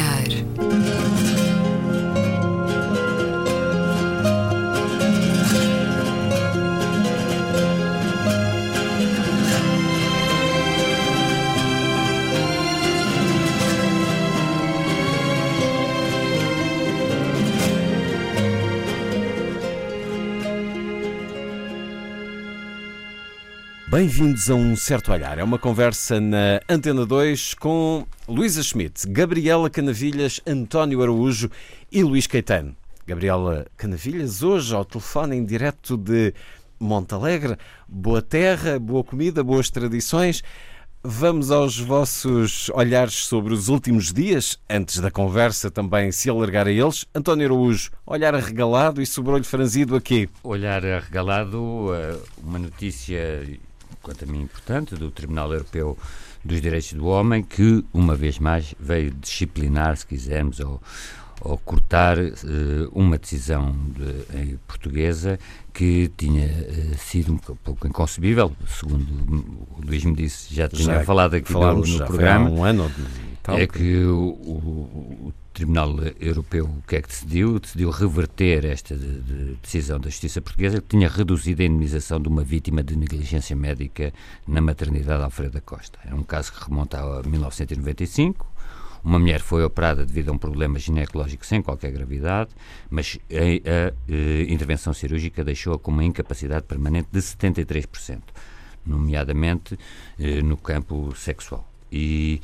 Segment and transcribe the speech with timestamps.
[0.00, 0.50] olhar.
[23.90, 25.38] Bem-vindos a um certo olhar.
[25.38, 31.50] É uma conversa na Antena 2 com Luísa Schmidt, Gabriela Canavilhas, António Araújo
[31.90, 32.76] e Luís Caetano.
[33.04, 36.32] Gabriela Canavilhas, hoje ao telefone em direto de
[36.78, 37.56] Montalegre.
[37.88, 40.44] Boa terra, boa comida, boas tradições.
[41.02, 46.70] Vamos aos vossos olhares sobre os últimos dias, antes da conversa também se alargar a
[46.70, 47.04] eles.
[47.12, 50.28] António Araújo, olhar arregalado e sobrolho franzido aqui.
[50.44, 53.44] Olhar arregalado, eh, uma notícia
[54.00, 55.98] quanto a mim importante, do Tribunal Europeu
[56.44, 60.80] dos Direitos do Homem, que, uma vez mais, veio disciplinar, se quisermos, ou,
[61.40, 62.32] ou cortar uh,
[62.92, 65.38] uma decisão de, portuguesa
[65.72, 69.06] que tinha uh, sido um pouco inconcebível, segundo
[69.78, 72.50] o Luís me disse, já tinha já falado aqui no, no programa.
[72.50, 72.90] um ano
[73.42, 77.58] tal, é que o, o, Tribunal Europeu o que é que decidiu?
[77.58, 82.28] Decidiu reverter esta de, de decisão da Justiça Portuguesa que tinha reduzido a indemnização de
[82.28, 84.12] uma vítima de negligência médica
[84.46, 85.98] na maternidade Alfredo Costa.
[86.08, 88.46] É um caso que remonta a 1995.
[89.02, 92.50] Uma mulher foi operada devido a um problema ginecológico sem qualquer gravidade,
[92.88, 98.20] mas a, a, a eh, intervenção cirúrgica deixou-a com uma incapacidade permanente de 73%,
[98.84, 99.78] nomeadamente
[100.18, 101.66] eh, no campo sexual.
[101.90, 102.42] E,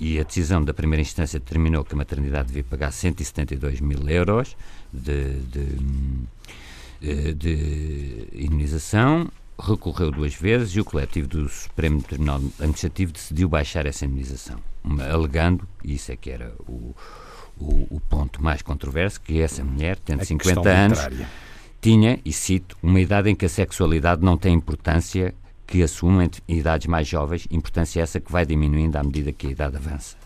[0.00, 4.56] e a decisão da primeira instância determinou que a maternidade devia pagar 172 mil euros
[4.90, 5.78] de, de,
[7.02, 9.30] eh, de indenização,
[9.60, 14.58] recorreu duas vezes e o coletivo do Supremo Tribunal Administrativo decidiu baixar essa indenização,
[15.12, 16.94] alegando, e isso é que era o,
[17.58, 21.28] o, o ponto mais controverso, que essa mulher, tendo a 50 anos, literária.
[21.78, 25.34] tinha, e cito, uma idade em que a sexualidade não tem importância
[25.70, 29.76] que assumem idades mais jovens, importância essa que vai diminuindo à medida que a idade
[29.76, 30.16] avança.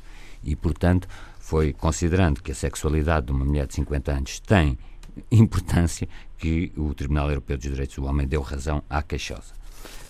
[0.43, 1.06] E, portanto,
[1.38, 4.78] foi considerando que a sexualidade de uma mulher de 50 anos tem
[5.31, 9.53] importância que o Tribunal Europeu dos Direitos do Homem deu razão à queixosa.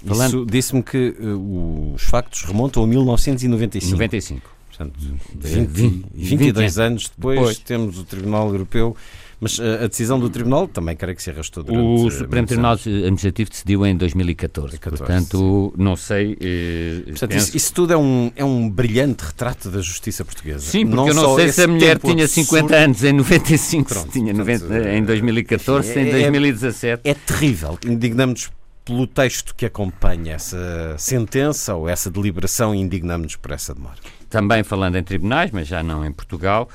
[0.07, 0.47] Falando...
[0.47, 3.93] Disse-me que uh, os factos remontam a 1995.
[3.93, 4.55] 95.
[4.69, 4.99] Portanto,
[5.35, 8.97] 20, 20, 22 anos depois, depois, temos o Tribunal Europeu
[9.45, 13.51] mas a decisão do Tribunal também creio que se arrastou durante O Supremo Tribunal Administrativo
[13.51, 15.83] decidiu em 2014, 14, portanto, sim.
[15.83, 16.35] não sei...
[16.41, 17.49] Eh, portanto, penso...
[17.49, 20.61] isso, isso, tudo é um, é um brilhante retrato da justiça portuguesa.
[20.61, 22.75] Sim, porque não eu não sei se a mulher tinha 50 absurdo.
[22.75, 27.03] anos em 95, Pronto, tinha 90, em 2014, enfim, é, em 2017.
[27.05, 28.51] É, é terrível, indignamos-nos
[28.83, 33.97] pelo texto que acompanha essa sentença ou essa deliberação e indignamos-nos por essa demora.
[34.31, 36.67] Também falando em tribunais, mas já não em Portugal,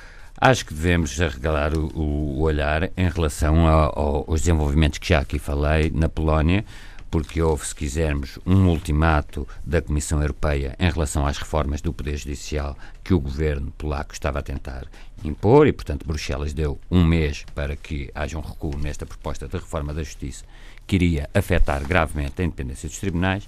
[0.42, 5.92] Acho que devemos arregalar o, o olhar em relação aos desenvolvimentos que já aqui falei
[5.94, 6.64] na Polónia,
[7.12, 12.16] porque houve, se quisermos, um ultimato da Comissão Europeia em relação às reformas do Poder
[12.16, 14.86] Judicial que o governo polaco estava a tentar
[15.26, 19.58] impor e, portanto, Bruxelas deu um mês para que haja um recuo nesta proposta de
[19.58, 20.46] reforma da Justiça
[20.88, 23.46] que iria afetar gravemente a independência dos tribunais.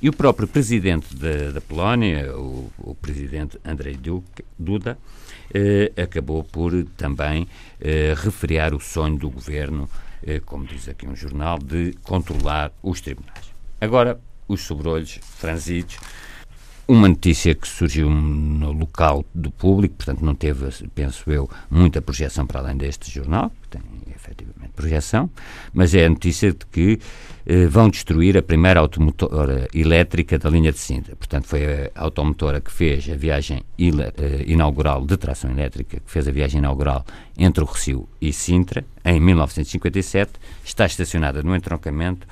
[0.00, 3.98] E o próprio presidente da, da Polónia, o, o presidente Andrei
[4.58, 4.98] Duda,
[5.54, 7.48] eh, acabou por também
[7.80, 8.14] eh,
[8.74, 9.88] o sonho do governo,
[10.22, 13.46] eh, como diz aqui um jornal, de controlar os tribunais.
[13.80, 15.96] Agora, os sobrolhos franzidos.
[16.86, 22.46] Uma notícia que surgiu no local do público, portanto não teve, penso eu, muita projeção
[22.46, 25.30] para além deste jornal, tem efetivamente projeção,
[25.72, 26.98] mas é a notícia de que
[27.46, 31.14] eh, vão destruir a primeira automotora elétrica da linha de Sintra.
[31.16, 36.26] Portanto, foi a automotora que fez a viagem eh, inaugural de tração elétrica, que fez
[36.26, 37.04] a viagem inaugural
[37.38, 40.32] entre o Recio e Sintra, em 1957,
[40.64, 42.26] está estacionada no entroncamento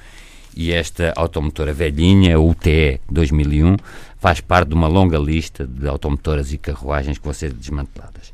[0.56, 3.76] e esta automotora velhinha, a UTE 2001,
[4.18, 8.32] faz parte de uma longa lista de automotoras e carruagens que vão ser desmanteladas.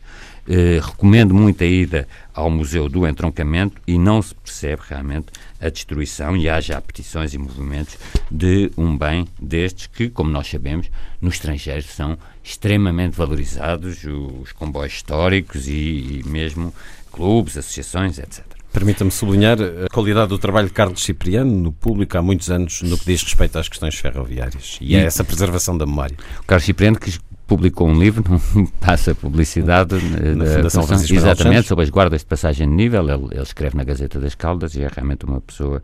[0.52, 5.26] Eh, recomendo muito a ida ao Museu do Entroncamento e não se percebe realmente
[5.60, 7.96] a destruição e há já petições e movimentos
[8.28, 14.94] de um bem destes que, como nós sabemos, no estrangeiro são extremamente valorizados, os comboios
[14.94, 16.74] históricos e, e mesmo
[17.12, 18.44] clubes, associações, etc.
[18.72, 22.98] Permita-me sublinhar a qualidade do trabalho de Carlos Cipriano no público há muitos anos no
[22.98, 26.16] que diz respeito às questões ferroviárias e, é essa preservação da memória.
[26.40, 27.20] O Carlos Cipriano que
[27.50, 28.22] publicou um livro,
[28.54, 33.02] não passa publicidade, eh, na Fundação Francisco exatamente, sobre as guardas de passagem de nível.
[33.02, 35.82] Ele, ele, escreve na Gazeta das Caldas e é realmente uma pessoa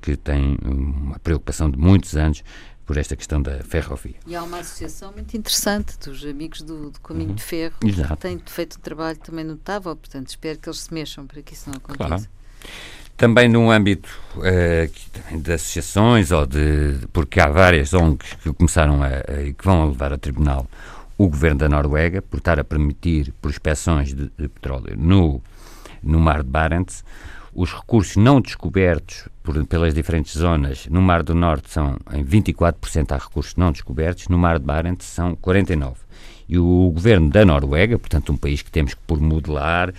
[0.00, 2.44] que tem uma preocupação de muitos anos
[2.86, 4.14] por esta questão da ferrovia.
[4.28, 7.34] E há uma associação muito interessante dos amigos do, do Caminho uhum.
[7.34, 8.14] de Ferro, Exato.
[8.14, 11.52] que tem feito um trabalho também notável, portanto espero que eles se mexam para que
[11.52, 12.06] isso não aconteça.
[12.06, 12.24] Claro.
[13.16, 19.08] Também no âmbito uh, de associações, ou de, porque há várias ONGs que começaram a,
[19.08, 20.68] a, que vão levar ao tribunal
[21.18, 25.42] o governo da Noruega por estar a permitir prospecções de, de petróleo no,
[26.02, 27.04] no mar de Barents.
[27.52, 33.10] Os recursos não descobertos por, pelas diferentes zonas no Mar do Norte são em 24%
[33.10, 35.96] há recursos não descobertos, no Mar de Barents são 49%.
[36.48, 39.92] E o governo da Noruega, portanto um país que temos que por modelar,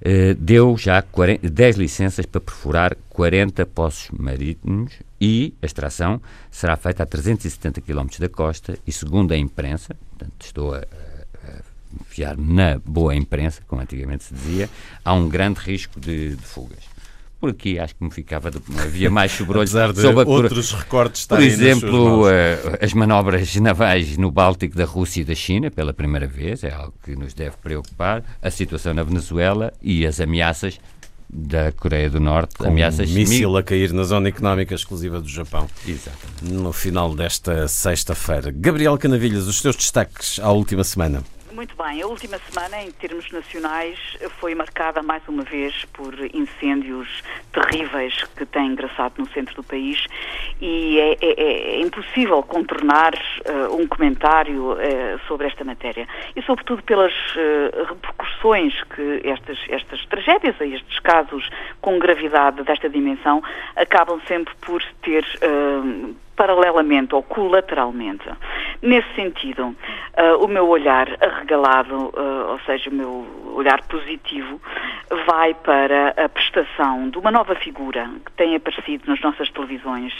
[0.00, 6.20] eh, deu já 40, 10 licenças para perfurar 40 poços marítimos e a extração
[6.50, 12.04] será feita a 370 km da costa e segundo a imprensa, portanto estou a, a
[12.06, 14.70] fiar na boa imprensa, como antigamente se dizia,
[15.04, 16.94] há um grande risco de, de fugas.
[17.40, 20.78] Por aqui acho que me ficava de, havia mais sobrolhos sobre de a, outros por,
[20.78, 22.28] recortes por exemplo uh,
[22.80, 26.94] as manobras navais no Báltico da Rússia e da China pela primeira vez é algo
[27.04, 28.24] que nos deve preocupar.
[28.40, 30.80] A situação na Venezuela e as ameaças
[31.34, 35.28] da Coreia do Norte Com ameaças um míssil a cair na zona económica exclusiva do
[35.28, 35.68] Japão.
[35.86, 36.52] Exatamente.
[36.52, 38.52] no final desta sexta-feira.
[38.52, 42.02] Gabriel Canavilhas os teus destaques à última semana muito bem.
[42.02, 43.98] A última semana, em termos nacionais,
[44.40, 47.22] foi marcada mais uma vez por incêndios
[47.52, 50.04] terríveis que têm ingressado no centro do país
[50.60, 54.76] e é, é, é impossível contornar uh, um comentário uh,
[55.28, 56.08] sobre esta matéria.
[56.34, 61.48] E, sobretudo, pelas uh, repercussões que estas, estas tragédias estes casos
[61.80, 63.42] com gravidade desta dimensão
[63.76, 65.24] acabam sempre por ter
[66.36, 68.28] paralelamente ou colateralmente.
[68.82, 74.60] Nesse sentido, uh, o meu olhar arregalado, uh, ou seja, o meu olhar positivo,
[75.26, 80.12] vai para a prestação de uma nova figura que tem aparecido nas nossas televisões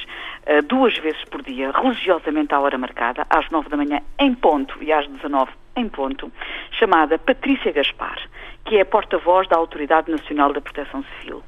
[0.46, 4.82] uh, duas vezes por dia, religiosamente à hora marcada, às nove da manhã em ponto
[4.82, 6.31] e às dezenove em ponto,
[6.70, 8.19] chamada Patrícia Gaspar,
[8.64, 11.43] que é porta-voz da Autoridade Nacional da Proteção Civil.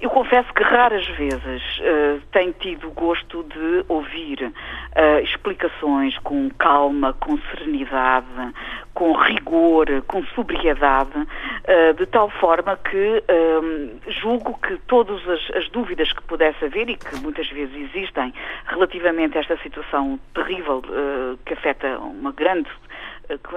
[0.00, 6.48] Eu confesso que raras vezes uh, tenho tido o gosto de ouvir uh, explicações com
[6.58, 8.26] calma, com serenidade,
[8.94, 13.22] com rigor, com sobriedade, uh, de tal forma que
[14.22, 18.32] julgo que todas as, as, dúvidas que pudesse haver e que muitas vezes existem
[18.66, 20.82] relativamente a esta situação terrível
[21.44, 22.70] que afeta uma grande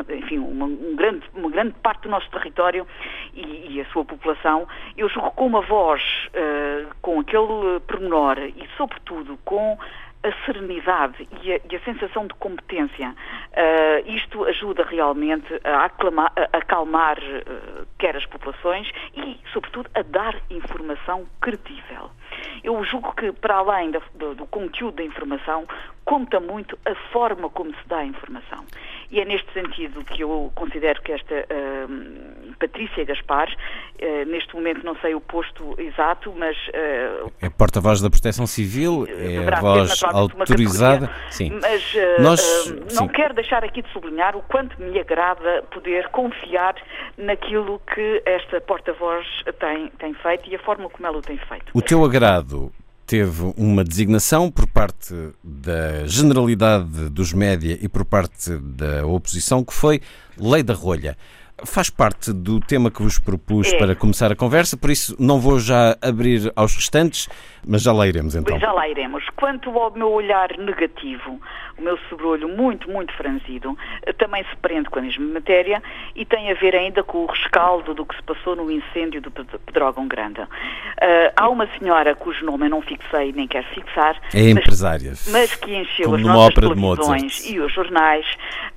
[0.09, 2.87] enfim, uma, um grande, uma grande parte do nosso território
[3.33, 4.67] e, e a sua população,
[4.97, 9.77] eu julgo com uma voz, uh, com aquele pormenor e, sobretudo, com
[10.23, 13.09] a serenidade e a, e a, sensação de competência.
[13.09, 20.01] Uh, isto ajuda realmente a, aclamar, a acalmar uh, quer as populações e, sobretudo, a
[20.01, 22.09] dar informação credível.
[22.63, 25.67] Eu julgo que, para além do, do, do conteúdo da informação,
[26.05, 28.65] conta muito a forma como se dá a informação.
[29.11, 34.83] E é neste sentido que eu considero que esta uh, Patrícia Gaspar, uh, neste momento
[34.83, 36.57] não sei o posto exato, mas...
[36.69, 41.09] Uh, é porta-voz da Proteção Civil, é a voz autorizada.
[41.29, 41.59] Sim.
[41.61, 43.07] Mas Nós, não sim.
[43.09, 46.75] quero deixar aqui de sublinhar o quanto me agrada poder confiar
[47.17, 49.25] naquilo que esta porta-voz
[49.59, 51.65] tem, tem feito e a forma como ela o tem feito.
[51.73, 52.71] O teu agrado
[53.05, 59.73] teve uma designação por parte da generalidade dos média e por parte da oposição que
[59.73, 60.01] foi
[60.37, 61.17] Lei da Rolha
[61.65, 63.77] faz parte do tema que vos propus é.
[63.77, 67.27] para começar a conversa, por isso não vou já abrir aos restantes,
[67.65, 68.59] mas já lá iremos então.
[68.59, 69.23] Já lá iremos.
[69.35, 71.39] Quanto ao meu olhar negativo,
[71.77, 73.77] o meu sobrolho muito, muito franzido,
[74.17, 75.81] também se prende com a mesma matéria
[76.15, 79.31] e tem a ver ainda com o rescaldo do que se passou no incêndio do
[79.31, 80.41] Pedrógão Grande.
[80.41, 80.47] Uh,
[81.35, 84.19] há uma senhora cujo nome eu não fixei nem quero fixar.
[84.33, 85.09] É empresária.
[85.09, 88.25] Mas, mas que encheu as nossas televisões e os jornais,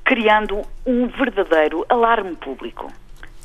[0.04, 2.90] criando um verdadeiro alarme público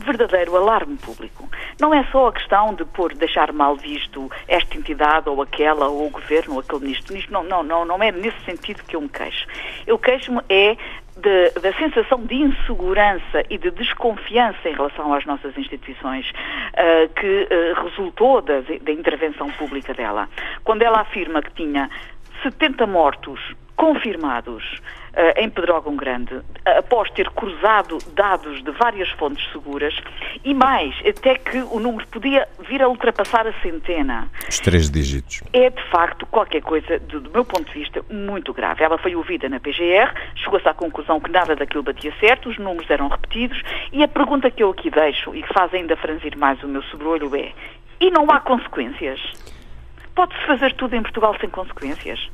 [0.01, 1.49] verdadeiro alarme público.
[1.79, 6.07] Não é só a questão de pôr, deixar mal visto esta entidade ou aquela, ou
[6.07, 7.15] o governo, ou aquele ministro.
[7.29, 9.47] Não, não, não, não é nesse sentido que eu me queixo.
[9.87, 10.75] Eu queixo-me é
[11.17, 17.47] de, da sensação de insegurança e de desconfiança em relação às nossas instituições uh, que
[17.49, 20.27] uh, resultou da, da intervenção pública dela.
[20.63, 21.89] Quando ela afirma que tinha
[22.43, 23.39] 70 mortos
[23.75, 24.63] confirmados
[25.13, 29.93] uh, em Pedrógão Grande, após ter cruzado dados de várias fontes seguras,
[30.43, 34.29] e mais, até que o número podia vir a ultrapassar a centena.
[34.47, 35.41] Os três dígitos.
[35.53, 38.83] É, de facto, qualquer coisa, do, do meu ponto de vista, muito grave.
[38.83, 42.89] Ela foi ouvida na PGR, chegou-se à conclusão que nada daquilo batia certo, os números
[42.89, 43.61] eram repetidos,
[43.91, 46.83] e a pergunta que eu aqui deixo, e que faz ainda franzir mais o meu
[46.83, 47.51] sobrolho, é:
[47.99, 49.19] e não há consequências?
[50.15, 52.29] Pode-se fazer tudo em Portugal sem consequências?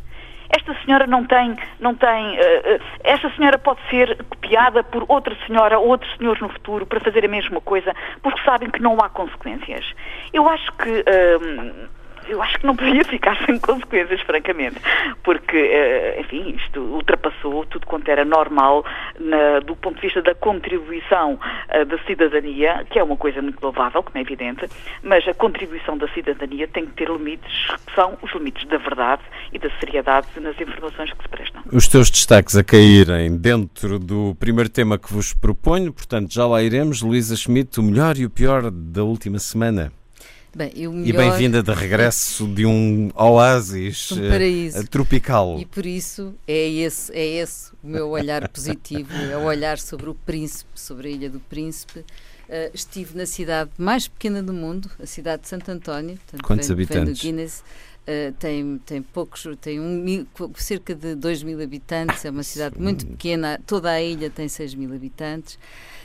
[0.50, 5.80] Esta senhora não tem, não tem, uh, esta senhora pode ser copiada por outra senhora
[5.80, 9.10] ou outros senhores no futuro para fazer a mesma coisa, porque sabem que não há
[9.10, 9.86] consequências.
[10.34, 11.90] Eu acho que uh,
[12.28, 14.78] eu acho que não podia ficar sem consequências, francamente,
[15.24, 18.86] porque, eh, enfim, isto ultrapassou tudo quanto era normal
[19.20, 23.62] na, do ponto de vista da contribuição uh, da cidadania, que é uma coisa muito
[23.62, 24.66] louvável, como é evidente,
[25.04, 29.22] mas a contribuição da cidadania tem que ter limites, que são os limites da verdade
[29.52, 31.62] e da seriedade nas informações que se prestam.
[31.72, 36.62] Os teus destaques a caírem dentro do primeiro tema que vos proponho, portanto, já lá
[36.62, 37.02] iremos.
[37.02, 39.92] Luísa Schmidt, o melhor e o pior da última semana.
[40.58, 41.08] Bem, e, melhor...
[41.08, 44.16] e bem-vinda de regresso de um oásis um.
[44.16, 45.60] Uh, tropical.
[45.60, 50.10] E por isso é esse, é esse o meu olhar positivo, é o olhar sobre
[50.10, 52.00] o príncipe, sobre a Ilha do Príncipe.
[52.00, 56.18] Uh, estive na cidade mais pequena do mundo, a cidade de Santo António.
[56.18, 57.22] Portanto, Quantos vem, habitantes?
[57.22, 57.64] Vem Guinness.
[58.08, 62.80] Uh, tem, tem poucos, tem um mil, cerca de 2 mil habitantes, é uma cidade
[62.80, 65.60] muito pequena, toda a ilha tem 6 mil habitantes.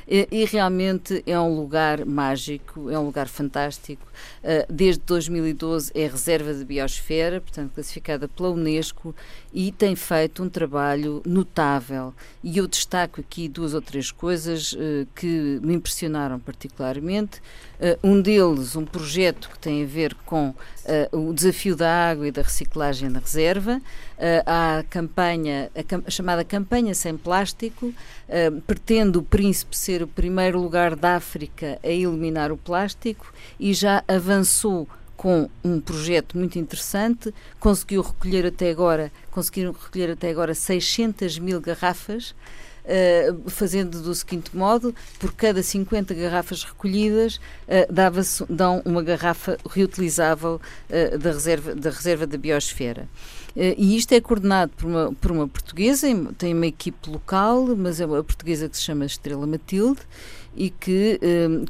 [0.07, 4.05] E, e, realmente é um lugar mágico, é um lugar fantástico.
[4.43, 9.15] Uh, desde 2012 é reserva de biosfera, portanto classificada pela Unesco
[9.53, 12.13] e tem feito um trabalho notável.
[12.43, 17.41] E eu destaco aqui duas ou três coisas uh, que me impressionaram particularmente.
[17.83, 20.55] Uh, um deles, um projeto que tem a ver com
[21.11, 23.81] o desafio da água e da reciclagem na reserva.
[24.47, 27.93] há a campanha, a, a, chamada Campanha Sem Plástico,
[28.67, 34.03] pretende o Príncipe ser o primeiro lugar da África a eliminar o plástico e já
[34.09, 34.89] avançou
[35.23, 41.61] com um projeto muito interessante, conseguiu recolher até agora, conseguiram recolher até agora 600 mil
[41.61, 42.35] garrafas,
[42.85, 49.57] Uh, fazendo do seguinte modo, por cada 50 garrafas recolhidas, uh, dava dão uma garrafa
[49.71, 50.61] reutilizável
[50.91, 53.09] uh, da, reserva, da reserva da biosfera.
[53.55, 58.07] e isto é coordenado por uma, por uma portuguesa, tem uma equipe local, mas é
[58.07, 60.01] uma portuguesa que se chama Estrela Matilde
[60.57, 61.21] e que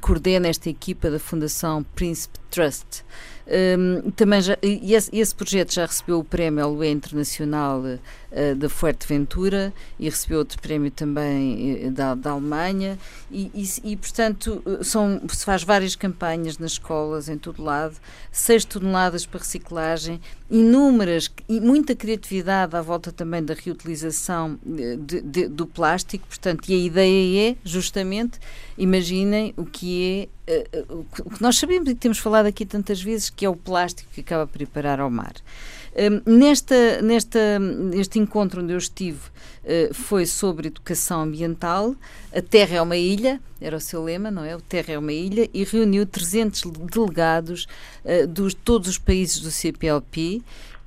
[0.01, 3.05] coordena esta equipa da Fundação Príncipe Trust.
[3.45, 9.73] Um, também já, esse, esse, projeto já recebeu o prémio Alué Internacional uh, da Fuerteventura
[9.99, 12.97] e recebeu outro prémio também uh, da, da Alemanha.
[13.31, 17.97] E, e, e, portanto eh, são, se faz várias campanhas nas escolas em todo lado,
[18.31, 20.21] 6 toneladas para reciclagem,
[20.53, 26.75] inúmeras e muita criatividade à volta também da reutilização de, de, do plástico, portanto, e
[26.75, 28.39] a ideia é justamente,
[28.77, 33.31] imaginem o que é uh, o que nós sabemos e temos falado aqui tantas vezes,
[33.31, 35.33] que é o plástico que acaba por ir parar ao mar.
[35.93, 41.95] Uh, nesta, nesta, neste encontro onde eu estive uh, foi sobre educação ambiental.
[42.35, 44.57] A Terra é uma ilha, era o seu lema, não é?
[44.57, 47.67] O Terra é uma ilha, e reuniu 300 delegados
[48.05, 50.43] uh, dos todos os países do CPLP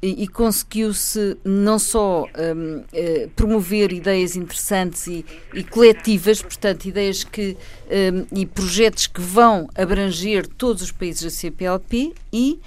[0.06, 7.24] e, e conseguiu-se não só um, eh, promover ideias interessantes e, e, coletivas, portanto, ideias
[7.24, 7.58] que
[7.90, 12.60] um, e projetos que vão abranger todos os países da CPLP e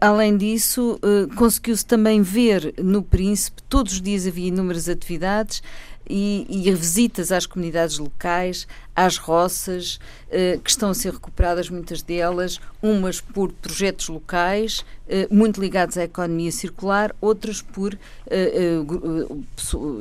[0.00, 0.98] Além disso,
[1.36, 5.62] conseguiu-se também ver no Príncipe, todos os dias havia inúmeras atividades,
[6.08, 9.98] e, e visitas às comunidades locais, às roças,
[10.30, 15.98] eh, que estão a ser recuperadas, muitas delas, umas por projetos locais, eh, muito ligados
[15.98, 18.78] à economia circular, outras por eh,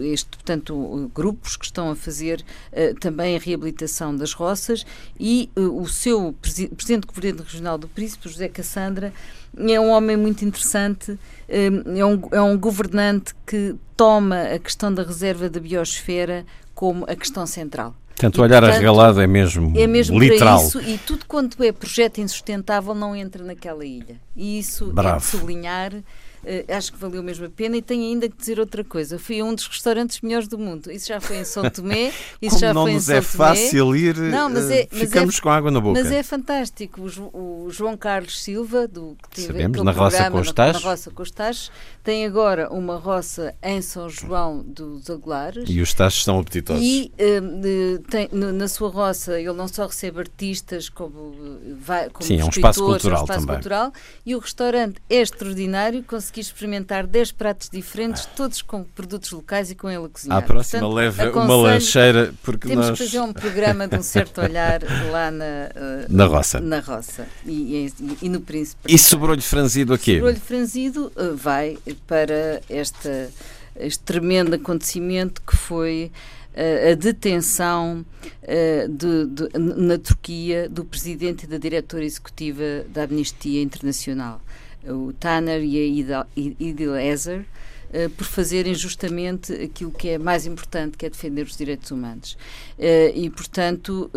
[0.01, 2.43] este, portanto, grupos que estão a fazer
[2.99, 4.85] também a reabilitação das roças
[5.19, 9.13] e o seu presidente do Governo Regional do Príncipe, José Cassandra,
[9.57, 15.03] é um homem muito interessante, é um, é um governante que toma a questão da
[15.03, 17.95] reserva da biosfera como a questão central.
[18.09, 20.65] Portanto, olhar portanto, arregalado é mesmo, é mesmo literal.
[20.65, 24.15] Isso, e tudo quanto é projeto insustentável não entra naquela ilha.
[24.35, 25.17] E isso Bravo.
[25.17, 25.91] é de sublinhar
[26.75, 29.17] acho que valeu mesmo a pena e tenho ainda que dizer outra coisa.
[29.17, 30.91] Fui a um dos restaurantes melhores do mundo.
[30.91, 32.11] Isso já foi em São Tomé.
[32.41, 35.01] Isso Como já não foi nos em é São fácil ir, não, mas é, mas
[35.01, 36.01] ficamos é, com água na boca.
[36.01, 37.01] Mas é fantástico.
[37.31, 40.73] O, o João Carlos Silva, do, que teve Sabemos, na Roça Costas.
[40.73, 41.11] Na, na Roça
[42.05, 45.67] tem agora uma roça em São João dos Aguilares.
[45.67, 46.83] E os tachos são apetitosos.
[46.83, 51.33] E uh, tem, na sua roça ele não só recebe artistas como,
[51.79, 53.55] vai, como Sim, é um espaço cultural é um espaço também.
[53.55, 53.91] Cultural,
[54.23, 56.03] e o restaurante é extraordinário.
[56.35, 60.37] Consegui experimentar 10 pratos diferentes, todos com produtos locais e com ele a cozinhar.
[60.37, 62.97] À próxima Portanto, leve uma lancheira, porque temos nós...
[62.97, 66.59] que fazer um programa de um certo olhar lá na, uh, na roça.
[66.59, 68.81] Na roça e, e, e no Príncipe.
[68.93, 70.15] E sobrolho franzido aqui?
[70.15, 73.29] Sobrolho franzido uh, vai para esta,
[73.77, 76.11] este tremendo acontecimento que foi
[76.53, 78.05] uh, a detenção
[78.89, 84.41] de, de, na Turquia do presidente e da diretora executiva da Amnistia Internacional
[84.87, 85.77] o Tanner e
[86.13, 91.45] a Idil Ezer, uh, por fazerem justamente aquilo que é mais importante, que é defender
[91.45, 92.37] os direitos humanos.
[92.77, 94.09] Uh, e, portanto,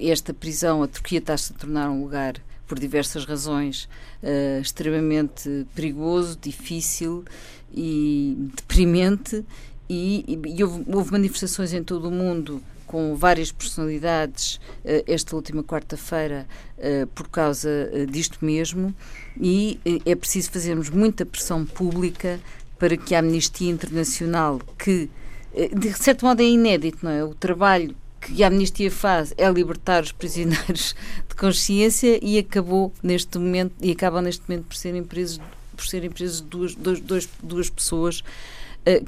[0.00, 2.34] esta prisão, a Turquia está-se a tornar um lugar
[2.66, 3.88] por diversas razões,
[4.22, 7.24] uh, extremamente perigoso, difícil
[7.70, 9.44] e deprimente.
[9.90, 12.62] E, e, e houve, houve, manifestações em todo o mundo
[12.92, 16.46] com várias personalidades uh, esta última quarta-feira
[16.76, 18.94] uh, por causa disto mesmo.
[19.40, 22.38] E é preciso fazermos muita pressão pública
[22.78, 25.08] para que a Amnistia Internacional, que
[25.74, 27.24] de certo modo é inédito, não é?
[27.24, 30.94] O trabalho que a amnistia faz é libertar os prisioneiros
[31.28, 35.40] de consciência e acabou neste momento e acabam neste momento por serem presos
[35.74, 38.22] por serem presos duas, duas, duas, pessoas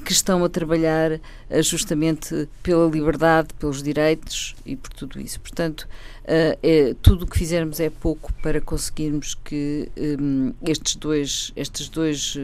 [0.03, 1.19] que estão a trabalhar uh,
[1.61, 5.39] justamente pela liberdade, pelos direitos e por tudo isso.
[5.39, 5.81] Portanto,
[6.23, 11.89] uh, é, tudo o que fizermos é pouco para conseguirmos que um, estes dois, estes
[11.89, 12.37] dois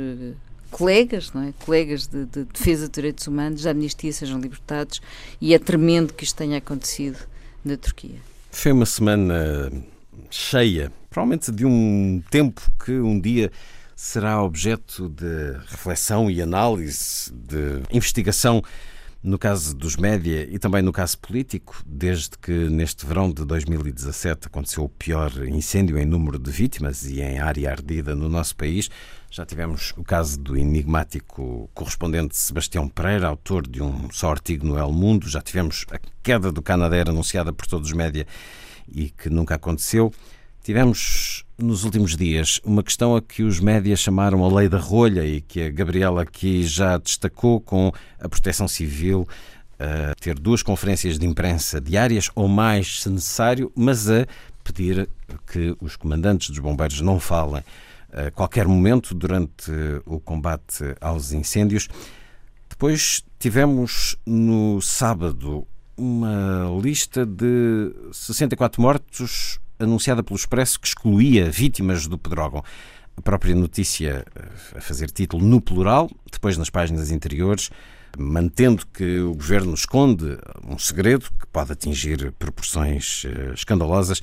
[0.69, 1.53] colegas, não é?
[1.65, 5.01] colegas de, de, defesa de direitos humanos, da amnistia sejam libertados
[5.39, 7.17] e é tremendo que isto tenha acontecido
[7.63, 8.19] na Turquia.
[8.51, 9.71] Foi uma semana
[10.29, 13.51] cheia, provavelmente de um tempo que um dia
[14.01, 18.63] será objeto de reflexão e análise, de investigação
[19.21, 24.47] no caso dos média e também no caso político, desde que neste verão de 2017
[24.47, 28.89] aconteceu o pior incêndio em número de vítimas e em área ardida no nosso país,
[29.29, 34.79] já tivemos o caso do enigmático correspondente Sebastião Pereira, autor de um só artigo no
[34.79, 38.25] El Mundo, já tivemos a queda do Canadair anunciada por todos os média
[38.91, 40.11] e que nunca aconteceu.
[40.63, 45.25] Tivemos nos últimos dias uma questão a que os médias chamaram a lei da rolha
[45.25, 49.27] e que a Gabriela aqui já destacou com a proteção civil
[49.79, 54.25] a ter duas conferências de imprensa diárias ou mais se necessário, mas a
[54.63, 55.09] pedir
[55.51, 57.63] que os comandantes dos bombeiros não falem
[58.11, 59.71] a qualquer momento durante
[60.05, 61.87] o combate aos incêndios.
[62.69, 72.07] Depois tivemos no sábado uma lista de 64 mortos anunciada pelo Expresso que excluía vítimas
[72.07, 72.63] do pedrógão.
[73.17, 77.69] A própria notícia eh, a fazer título no plural, depois nas páginas interiores,
[78.17, 84.21] mantendo que o governo esconde um segredo que pode atingir proporções eh, escandalosas,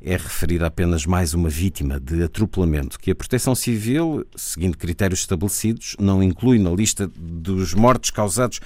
[0.00, 5.96] é referida apenas mais uma vítima de atropelamento, que a Proteção Civil, seguindo critérios estabelecidos,
[5.98, 8.60] não inclui na lista dos mortos causados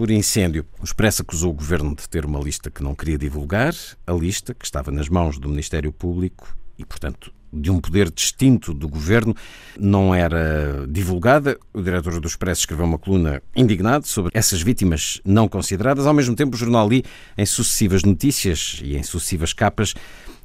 [0.00, 0.64] por incêndio.
[0.80, 3.74] O Expresso acusou o governo de ter uma lista que não queria divulgar,
[4.06, 8.72] a lista que estava nas mãos do Ministério Público e, portanto, de um poder distinto
[8.72, 9.36] do governo,
[9.78, 11.58] não era divulgada.
[11.74, 16.06] O diretor do Expresso escreveu uma coluna indignado sobre essas vítimas não consideradas.
[16.06, 17.04] Ao mesmo tempo, o jornal li
[17.36, 19.92] em sucessivas notícias e em sucessivas capas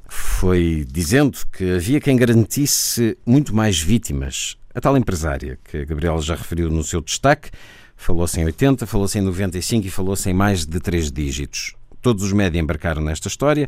[0.06, 4.58] foi dizendo que havia quem garantisse muito mais vítimas.
[4.74, 7.48] A tal empresária que a Gabriela já referiu no seu destaque
[7.96, 11.74] Falou-se em 80, falou-se em 95 e falou-se em mais de três dígitos.
[12.02, 13.66] Todos os médias embarcaram nesta história,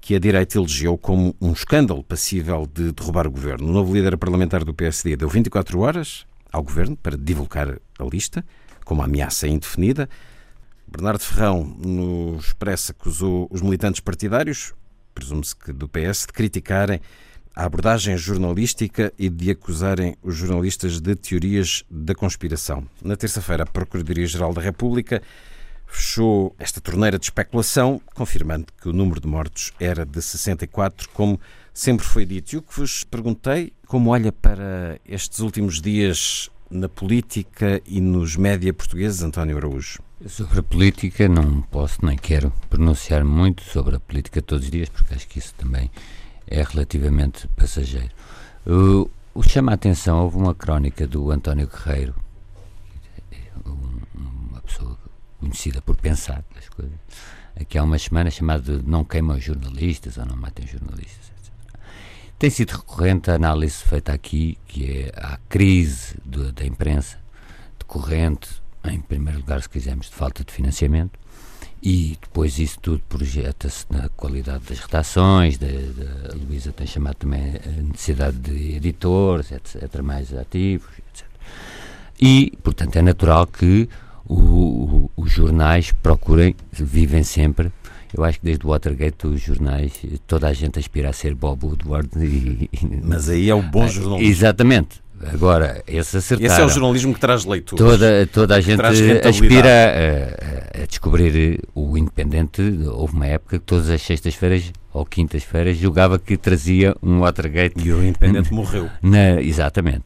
[0.00, 3.68] que a direita elegeu como um escândalo passível de derrubar o governo.
[3.68, 8.44] O novo líder parlamentar do PSD deu 24 horas ao governo para divulgar a lista,
[8.84, 10.08] como ameaça indefinida.
[10.86, 14.72] Bernardo Ferrão, no Expresso, acusou os militantes partidários,
[15.14, 17.00] presume-se que do PS, de criticarem
[17.58, 22.86] a abordagem jornalística e de acusarem os jornalistas de teorias da conspiração.
[23.02, 25.20] Na terça-feira, a Procuradoria-Geral da República
[25.84, 31.40] fechou esta torneira de especulação, confirmando que o número de mortos era de 64, como
[31.74, 32.52] sempre foi dito.
[32.52, 38.36] E o que vos perguntei, como olha para estes últimos dias na política e nos
[38.36, 39.98] média portugueses, António Araújo?
[40.28, 44.88] Sobre a política não posso nem quero pronunciar muito sobre a política todos os dias,
[44.88, 45.90] porque acho que isso também
[46.50, 48.10] é relativamente passageiro.
[48.66, 52.14] O, o chama a atenção, houve uma crónica do António Guerreiro,
[54.14, 54.98] uma pessoa
[55.38, 56.98] conhecida por pensar as coisas,
[57.60, 61.30] aqui há uma semana chamada Não queimam jornalistas ou não matem jornalistas.
[61.38, 61.80] Etc.
[62.38, 67.18] Tem sido recorrente a análise feita aqui, que é a crise do, da imprensa,
[67.78, 71.18] decorrente, em primeiro lugar, se quisermos, de falta de financiamento,
[71.82, 77.82] e depois isso tudo projeta-se na qualidade das redações, a Luísa tem chamado também a
[77.82, 81.26] necessidade de editores, etc., mais ativos, etc.
[82.20, 83.88] E, portanto, é natural que
[84.26, 87.72] o, o, os jornais procurem, vivem sempre,
[88.16, 89.92] eu acho que desde o Watergate os jornais,
[90.26, 92.08] toda a gente aspira a ser Bob Woodward.
[92.16, 92.68] E,
[93.02, 94.30] Mas aí é o bom jornalismo.
[94.30, 95.02] Exatamente.
[95.26, 96.52] Agora, esse acertaram.
[96.52, 97.84] Esse é o jornalismo que traz leitores.
[97.84, 98.80] Toda, toda a gente
[99.26, 102.62] aspira a, a, descobrir o independente.
[102.86, 107.74] Houve uma época que todas as sextas-feiras ou quintas-feiras julgava que trazia um Watergate.
[107.78, 108.88] E o independente morreu.
[109.02, 110.04] Na, exatamente.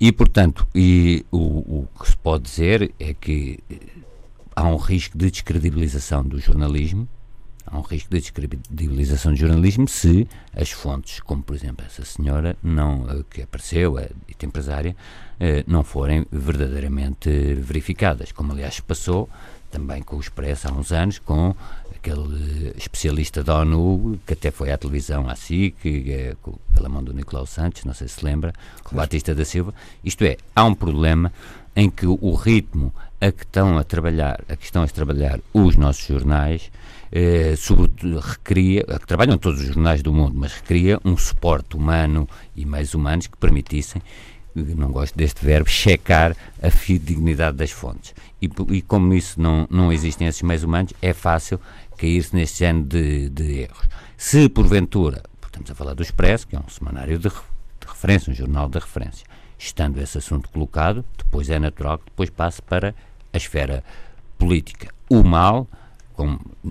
[0.00, 1.38] E, portanto, e o,
[1.82, 3.58] o que se pode dizer é que
[4.56, 7.06] há um risco de descredibilização do jornalismo,
[7.66, 12.56] há um risco de descredibilização do jornalismo se as fontes, como por exemplo essa senhora
[12.62, 14.06] não, eh, que apareceu, a
[14.40, 14.96] dita empresária,
[15.38, 19.28] eh, não forem verdadeiramente verificadas, como aliás passou
[19.70, 21.54] também com o Expresso há uns anos, com
[21.94, 26.34] aquele especialista da ONU que até foi à televisão, à SIC, é,
[26.74, 29.72] pela mão do Nicolau Santos, não sei se lembra, com o Batista da Silva.
[30.02, 31.32] Isto é, há um problema
[31.76, 35.76] em que o ritmo a que estão a trabalhar, a que estão a trabalhar os
[35.76, 36.70] nossos jornais,
[37.12, 42.28] eh, sobretudo recria, que trabalham todos os jornais do mundo, mas recria um suporte humano
[42.56, 44.00] e mais humanos que permitissem
[44.54, 48.14] não gosto deste verbo, checar a fidedignidade das fontes.
[48.40, 51.60] E, e, como isso não, não existem esses meios humanos, é fácil
[51.96, 53.88] cair-se neste género de, de, erros.
[54.16, 58.34] Se, porventura, estamos a falar do Expresso, que é um semanário de, de referência, um
[58.34, 59.26] jornal de referência,
[59.58, 62.94] estando esse assunto colocado, depois é natural que depois passe para
[63.32, 63.84] a esfera
[64.38, 64.88] política.
[65.08, 65.68] O mal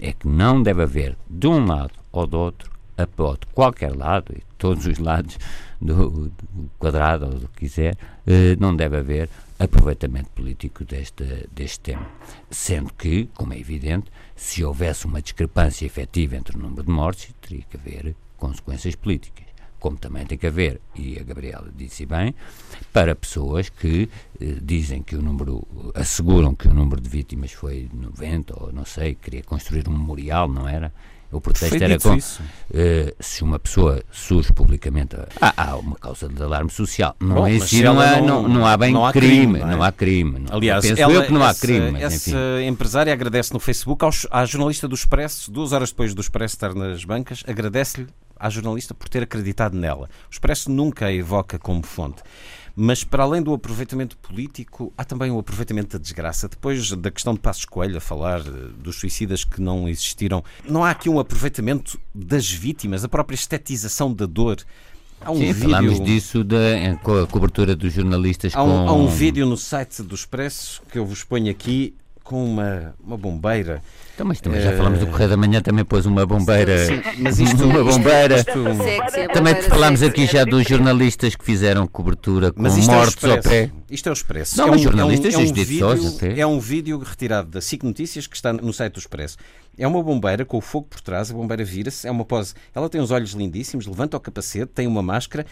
[0.01, 4.33] é que não deve haver, de um lado ou do outro, a de qualquer lado,
[4.37, 5.37] e todos os lados
[5.81, 11.79] do, do quadrado ou do que quiser, eh, não deve haver aproveitamento político deste, deste
[11.79, 12.07] tema.
[12.49, 17.33] Sendo que, como é evidente, se houvesse uma discrepância efetiva entre o número de mortes,
[17.41, 19.47] teria que haver consequências políticas.
[19.79, 22.35] Como também tem que haver, e a Gabriela disse bem,
[22.91, 27.89] para pessoas que eh, dizem que o número, asseguram que o número de vítimas foi
[27.93, 30.91] 90 ou não sei, queria construir um memorial, não era?
[31.31, 32.15] O protesto Foi era com.
[32.15, 32.19] Uh,
[33.19, 35.15] se uma pessoa surge publicamente.
[35.39, 37.15] Há, há, uma causa de alarme social.
[37.19, 39.67] Não, Bom, é assim, não, há, não, não, há bem não há crime, crime, não,
[39.67, 39.75] é?
[39.75, 40.45] não, há crime.
[40.49, 41.91] Aliás, penso ela, eu que não essa, há crime.
[41.91, 42.65] Mas, essa enfim.
[42.65, 46.73] empresária agradece no Facebook aos, à jornalista do Expresso, duas horas depois do Expresso estar
[46.73, 50.09] nas bancas, agradece-lhe à jornalista por ter acreditado nela.
[50.27, 52.23] O Expresso nunca a evoca como fonte.
[52.81, 56.47] Mas para além do aproveitamento político, há também o aproveitamento da desgraça.
[56.47, 60.85] Depois da questão de Passos Coelho, a falar eh, dos suicidas que não existiram, não
[60.85, 64.59] há aqui um aproveitamento das vítimas, a própria estetização da dor.
[65.19, 65.61] Há um Sim, vídeo...
[65.69, 66.57] falámos disso da,
[67.03, 68.55] com a cobertura dos jornalistas.
[68.55, 68.89] Há um, com...
[68.89, 71.93] há um vídeo no site do Expresso que eu vos ponho aqui
[72.29, 73.81] com uma, uma bombeira
[74.19, 76.87] então, mas também já falamos do Correio da Manhã, também pôs uma bombeira.
[76.87, 78.39] Sim, mas isto, uma bombeira.
[78.39, 83.41] Isto, isto, também falámos aqui já dos jornalistas que fizeram cobertura com mortos é ao
[83.41, 83.71] pé.
[83.89, 84.57] Isto é o Expresso.
[84.57, 85.87] Não, é mas um, jornalistas, é um, é um vídeo,
[86.35, 89.37] é um vídeo retirado da SIC Notícias que está no site do Expresso.
[89.77, 92.55] É uma bombeira com o fogo por trás, a bombeira vira-se, é uma pose.
[92.75, 95.45] Ela tem os olhos lindíssimos, levanta o capacete, tem uma máscara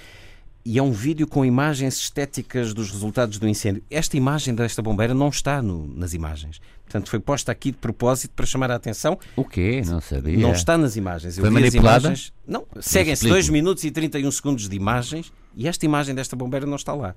[0.67, 3.81] e é um vídeo com imagens estéticas dos resultados do incêndio.
[3.89, 6.59] Esta imagem desta bombeira não está no, nas imagens.
[6.83, 9.17] Portanto, foi posta aqui de propósito para chamar a atenção.
[9.37, 9.81] O quê?
[9.85, 10.37] Não sabia.
[10.37, 11.37] Não está nas imagens.
[11.37, 12.07] Eu foi manipulada?
[12.07, 12.33] Imagens...
[12.45, 16.75] Não, seguem-se 2 minutos e 31 segundos de imagens e esta imagem desta bombeira não
[16.75, 17.15] está lá.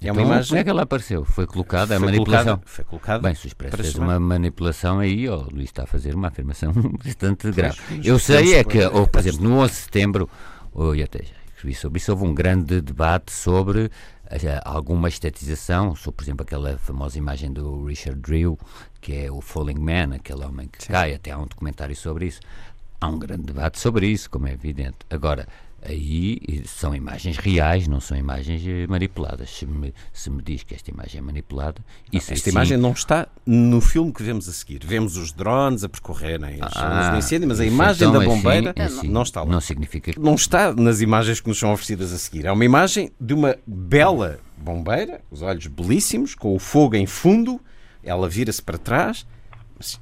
[0.00, 0.48] É uma então, imagem...
[0.48, 1.26] Como é que ela apareceu?
[1.26, 2.56] Foi colocada a manipulação?
[2.56, 3.22] Colocada, foi colocada.
[3.22, 6.72] Bem, se o Expresso fez uma manipulação aí, o Luís está a fazer uma afirmação
[7.04, 7.78] bastante grave.
[8.02, 10.30] Eu sei é que, ou, por exemplo, no 11 de setembro,
[10.72, 13.90] ou até já escrevi sobre isso, houve um grande debate sobre
[14.30, 18.56] eh, alguma estetização, sobre, por exemplo, aquela famosa imagem do Richard Drill,
[19.00, 20.92] que é o Falling Man, aquele homem que Sim.
[20.92, 22.40] cai, até há um documentário sobre isso.
[23.00, 24.98] Há um grande debate sobre isso, como é evidente.
[25.10, 25.46] Agora,
[25.88, 29.50] aí são imagens reais, não são imagens eh, manipuladas.
[29.50, 33.26] Se me, se me diz que esta imagem é manipulada, não, esta imagem não está
[33.46, 34.80] no filme que vemos a seguir.
[34.84, 38.74] Vemos os drones a percorrerem as ah, do incêndio, mas a imagem então, da bombeira
[38.76, 39.50] assim, assim, não está lá.
[39.50, 40.20] Não significa que...
[40.20, 42.44] Não está nas imagens que nos são oferecidas a seguir.
[42.44, 47.60] É uma imagem de uma bela bombeira, os olhos belíssimos, com o fogo em fundo,
[48.02, 49.26] ela vira-se para trás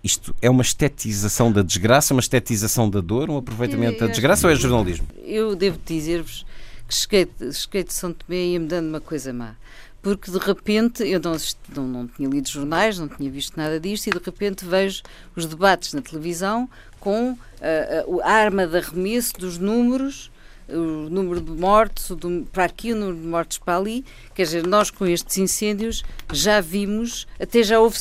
[0.02, 4.52] isto é uma estetização da desgraça, uma estetização da dor, um aproveitamento da desgraça ou
[4.52, 5.06] é jornalismo?
[5.24, 6.46] Eu devo dizer-vos
[6.88, 9.54] que cheguei, cheguei de São Tomé e ia-me dando uma coisa má.
[10.00, 11.36] Porque de repente eu não,
[11.74, 15.02] não, não tinha lido jornais, não tinha visto nada disto, e de repente vejo
[15.34, 16.68] os debates na televisão
[17.00, 20.30] com uh, a arma de arremesso dos números
[20.68, 22.08] o número de mortes,
[22.52, 24.04] para aqui o número de mortes para ali.
[24.34, 26.02] Quer dizer, nós com estes incêndios
[26.32, 27.96] já vimos, até já houve,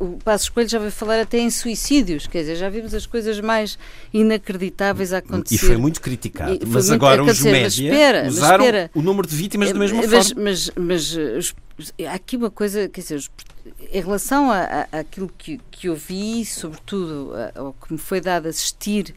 [0.00, 3.40] o Passo Escolho já vai falar até em suicídios, quer dizer, já vimos as coisas
[3.40, 3.78] mais
[4.12, 5.54] inacreditáveis a acontecer.
[5.54, 9.72] E foi muito criticado, e, mas agora os médias usaram espera, o número de vítimas
[9.72, 10.42] da mesma mas, forma.
[10.42, 13.22] Mas, mas, mas há aqui uma coisa, quer dizer,
[13.92, 14.48] em relação
[14.92, 19.14] àquilo que, que eu vi, sobretudo ao que me foi dado assistir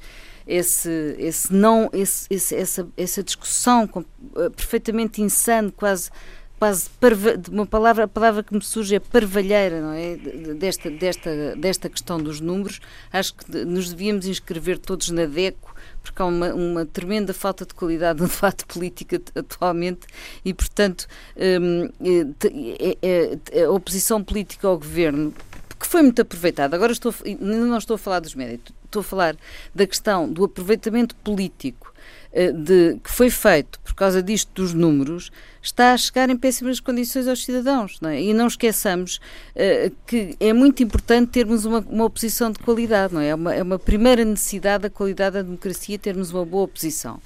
[0.49, 6.09] esse, esse não, esse, esse, essa, essa discussão com, uh, perfeitamente insano, quase
[6.59, 6.89] quase
[7.49, 10.17] uma palavra, a palavra que me surge é parvalheira, não é?
[10.55, 12.81] Desta, desta, desta questão dos números.
[13.13, 17.73] Acho que nos devíamos inscrever todos na DECO, porque há uma, uma tremenda falta de
[17.73, 20.05] qualidade no debate político atualmente
[20.43, 21.07] e, portanto,
[21.37, 21.89] hum,
[23.01, 25.33] é, é, a oposição política ao governo
[25.79, 26.75] que foi muito aproveitada.
[26.75, 29.35] Agora estou, não estou a falar dos méritos, estou a falar
[29.73, 31.93] da questão do aproveitamento político
[32.31, 35.31] eh, de, que foi feito por causa disto dos números,
[35.63, 37.99] está a chegar em péssimas condições aos cidadãos.
[38.01, 38.21] Não é?
[38.21, 39.19] E não esqueçamos
[39.55, 43.13] uh, que é muito importante termos uma, uma oposição de qualidade.
[43.13, 43.29] Não é?
[43.29, 47.19] É, uma, é uma primeira necessidade da qualidade da democracia termos uma boa oposição.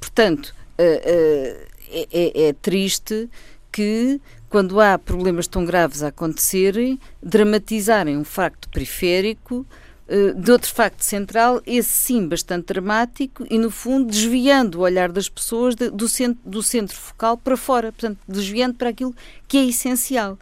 [0.00, 3.28] Portanto, uh, uh, é, é, triste
[3.70, 9.66] que quando há problemas tão graves a acontecerem, dramatizarem um facto periférico
[10.36, 15.28] de outro facto central, esse sim bastante dramático e, no fundo, desviando o olhar das
[15.28, 19.14] pessoas do, centro, do centro focal para fora, portanto, desviando para aquilo
[19.46, 20.36] que é essencial.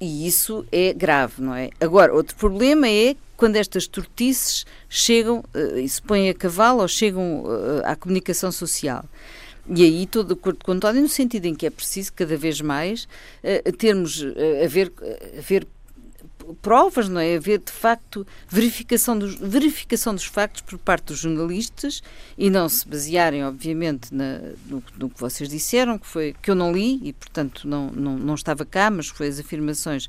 [0.00, 1.70] E isso é grave, não é?
[1.80, 6.88] Agora, outro problema é quando estas tortices chegam uh, e se põem a cavalo ou
[6.88, 9.04] chegam uh, à comunicação social.
[9.70, 12.60] E aí estou de acordo com o no sentido em que é preciso cada vez
[12.60, 13.06] mais
[13.44, 15.66] uh, termos, uh, haver, uh, haver
[16.54, 17.36] provas, não é?
[17.36, 22.02] Haver de facto verificação dos, verificação dos factos por parte dos jornalistas
[22.36, 26.54] e não se basearem, obviamente, na, no, no, que vocês disseram, que foi que eu
[26.54, 30.08] não li e, portanto, não, não, não estava cá, mas foi as afirmações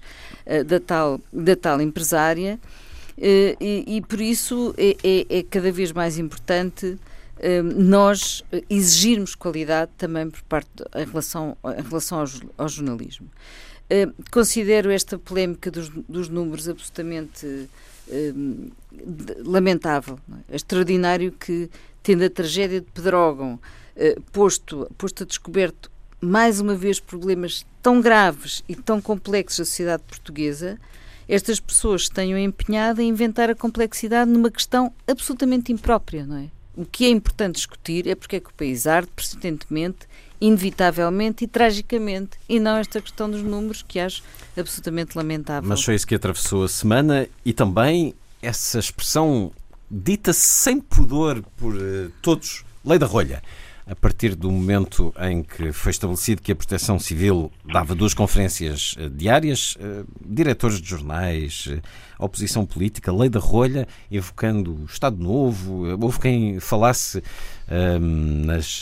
[0.66, 2.60] da, tal, da tal empresária.
[3.18, 6.98] E, e, por isso é, é, é cada vez mais importante
[7.42, 12.26] Hum, nós exigirmos qualidade também por parte em relação, em relação ao,
[12.58, 13.30] ao jornalismo.
[14.32, 17.68] Considero esta polémica dos, dos números absolutamente
[19.44, 20.20] lamentável.
[20.32, 20.54] É?
[20.54, 20.56] é?
[20.56, 21.70] extraordinário que,
[22.02, 23.60] tendo a tragédia de Pedrógão
[23.96, 29.66] uh, posto, posto a descoberto mais uma vez problemas tão graves e tão complexos da
[29.66, 30.78] sociedade portuguesa,
[31.28, 36.50] estas pessoas tenham empenhado em inventar a complexidade numa questão absolutamente imprópria, não é?
[36.76, 40.08] o que é importante discutir é porque é que o país arde persistentemente,
[40.42, 44.24] inevitavelmente e tragicamente, e não esta questão dos números que acho
[44.58, 45.68] absolutamente lamentável.
[45.68, 49.52] Mas foi isso que atravessou a semana e também essa expressão
[49.90, 53.42] dita sem pudor por uh, todos, lei da rolha
[53.90, 58.94] a partir do momento em que foi estabelecido que a Proteção Civil dava duas conferências
[58.94, 61.68] uh, diárias, uh, diretores de jornais,
[62.20, 67.24] oposição política, lei da rolha, evocando o Estado Novo, houve quem falasse
[67.70, 68.82] ehm, nas,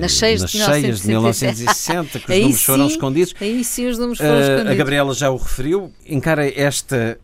[0.00, 1.02] nas cheias, nas de, cheias 1960.
[1.02, 3.34] de 1960, que os números sim, foram escondidos.
[3.40, 4.72] Aí sim os números foram escondidos.
[4.72, 7.18] A Gabriela já o referiu, encara esta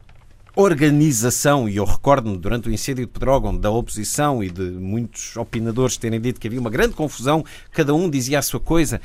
[0.57, 5.99] organização, e eu recordo-me durante o incêndio de Pedrógão da oposição e de muitos opinadores
[5.99, 9.01] terem dito que havia uma grande confusão, cada um dizia a sua coisa.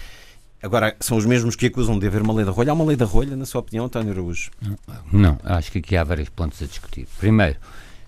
[0.64, 2.72] Agora, são os mesmos que acusam de haver uma lei da rolha.
[2.72, 4.52] Há uma lei da rolha, na sua opinião, António Araújo?
[5.12, 7.08] Não, acho que aqui há vários pontos a discutir.
[7.20, 7.58] Primeiro,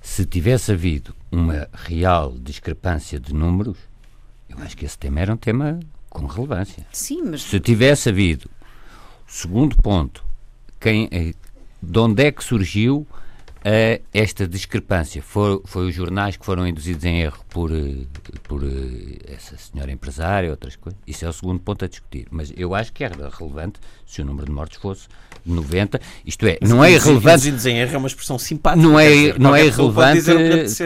[0.03, 3.77] se tivesse havido uma real discrepância de números,
[4.49, 6.85] eu acho que esse tema era um tema com relevância.
[6.91, 7.41] Sim, mas...
[7.41, 8.51] Se tivesse havido,
[9.25, 10.23] segundo ponto,
[10.79, 11.33] quem, eh,
[11.81, 13.07] de onde é que surgiu
[13.63, 15.21] a esta discrepância.
[15.21, 18.05] Foi, foi os jornais que foram induzidos em erro por, eh,
[18.43, 20.99] por eh, essa senhora empresária, outras coisas.
[21.07, 22.27] Isso é o segundo ponto a discutir.
[22.29, 25.07] Mas eu acho que era relevante se o número de mortes fosse
[25.45, 25.99] 90.
[26.25, 27.47] Isto é, Mas não é irrelevante.
[27.47, 28.81] Induzidos em erro é uma expressão simpática.
[28.81, 30.29] Não é, dizer, não é irrelevante.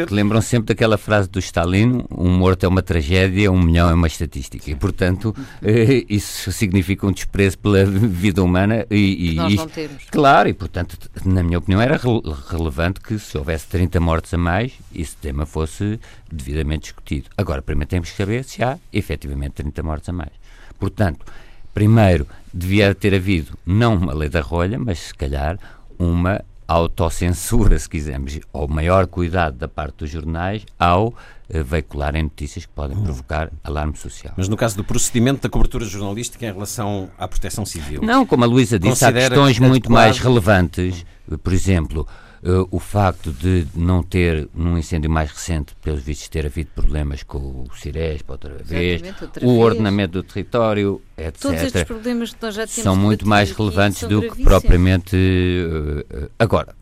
[0.10, 4.08] Lembram sempre daquela frase do Stalin: um morto é uma tragédia, um milhão é uma
[4.08, 4.70] estatística.
[4.70, 8.86] E, portanto, eh, isso significa um desprezo pela vida humana.
[8.90, 10.04] E, e nós não temos.
[10.10, 14.38] Claro, e, portanto, na minha opinião, era relevante relevante que se houvesse 30 mortes a
[14.38, 16.00] mais, esse tema fosse
[16.32, 17.30] devidamente discutido.
[17.38, 20.32] Agora, primeiro temos que saber se há efetivamente 30 mortes a mais.
[20.78, 21.26] Portanto,
[21.74, 25.58] primeiro devia ter havido não uma lei da rolha, mas se calhar
[25.98, 31.16] uma autocensura, se quisermos, ou maior cuidado da parte dos jornais ao uh,
[31.64, 34.34] veicularem notícias que podem provocar alarme social.
[34.36, 38.02] Mas no caso do procedimento da cobertura jornalística em relação à proteção civil?
[38.04, 41.06] Não, como a Luísa disse, há questões muito mais relevantes,
[41.42, 42.06] por exemplo,
[42.44, 47.24] Uh, o facto de não ter, num incêndio mais recente, pelos vistos, ter havido problemas
[47.24, 49.60] com o Ciresp outra vez, outra o vez.
[49.60, 51.42] ordenamento do território, etc.
[51.42, 55.16] Todos estes problemas que nós já São muito mais relevantes do que propriamente.
[55.16, 56.76] Uh, agora,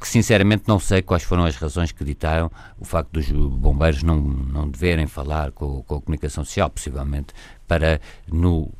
[0.00, 4.20] que sinceramente não sei quais foram as razões que ditaram o facto dos bombeiros não,
[4.20, 7.34] não deverem falar com, com a comunicação social, possivelmente
[7.66, 8.70] para no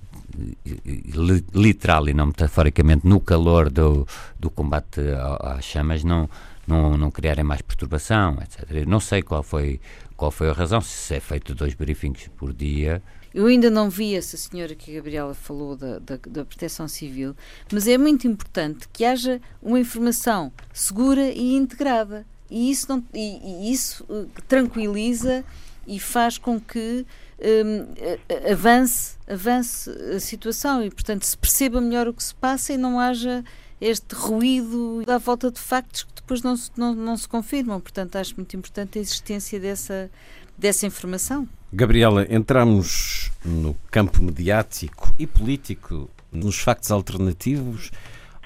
[1.54, 4.06] literal e não metaforicamente no calor do,
[4.38, 5.00] do combate
[5.40, 6.28] às chamas não,
[6.66, 8.86] não, não criarem mais perturbação, etc.
[8.86, 9.80] não sei qual foi,
[10.16, 13.02] qual foi a razão, se é feito dois briefings por dia.
[13.34, 17.36] Eu ainda não vi essa senhora que a Gabriela falou da, da, da proteção civil,
[17.70, 22.26] mas é muito importante que haja uma informação segura e integrada.
[22.50, 25.44] E isso, não, e, e isso uh, tranquiliza
[25.86, 27.06] e faz com que
[27.38, 32.76] um, avance, avance a situação e, portanto, se perceba melhor o que se passa e
[32.76, 33.44] não haja
[33.80, 37.80] este ruído à volta de factos que depois não se, não, não se confirmam.
[37.80, 40.10] Portanto, acho muito importante a existência dessa,
[40.56, 41.46] dessa informação.
[41.72, 47.90] Gabriela, entramos no campo mediático e político, nos factos alternativos.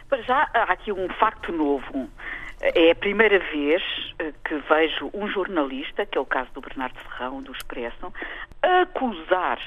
[0.09, 2.09] Para já há aqui um facto novo.
[2.61, 3.83] É a primeira vez
[4.19, 8.13] eh, que vejo um jornalista, que é o caso do Bernardo Ferrão, do Expresso,
[8.63, 9.59] acusar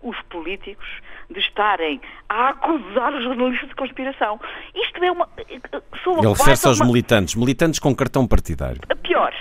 [0.00, 0.86] os políticos
[1.28, 4.40] de estarem a acusar os jornalistas de conspiração.
[4.74, 5.28] Isto é uma.
[5.38, 5.58] Eh,
[6.06, 6.86] Ele refere-se aos uma...
[6.86, 8.80] militantes, militantes com cartão partidário.
[9.02, 9.34] Pior,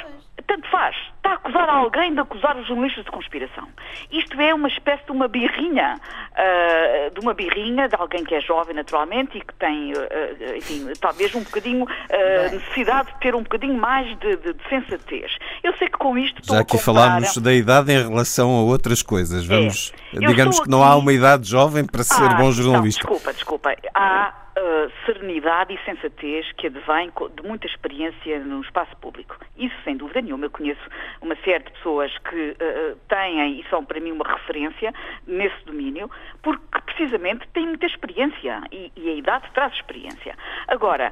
[0.48, 0.96] tanto faz.
[1.26, 3.68] Está a acusar alguém de acusar os jornalistas de conspiração.
[4.12, 8.42] Isto é uma espécie de uma birrinha, uh, de uma birrinha de alguém que é
[8.42, 13.42] jovem naturalmente e que tem, uh, enfim, talvez um bocadinho uh, necessidade de ter um
[13.42, 15.36] bocadinho mais de, de, de sensatez.
[15.64, 19.48] Eu sei que com isto já aqui falámos da idade em relação a outras coisas.
[19.48, 20.28] Vamos, é.
[20.28, 23.04] digamos que não há uma idade jovem para ser ah, bom jornalista.
[23.04, 23.76] Não, desculpa, desculpa.
[23.96, 29.38] Há uh, serenidade e sensatez que advém de muita experiência no espaço público.
[29.58, 30.46] Isso sem dúvida nenhuma.
[30.46, 30.82] Eu conheço
[31.22, 34.94] uma série de pessoas que uh, têm e são para mim uma referência
[35.26, 36.10] nesse domínio,
[36.42, 40.36] porque precisamente têm muita experiência e, e a idade traz experiência.
[40.68, 41.12] Agora,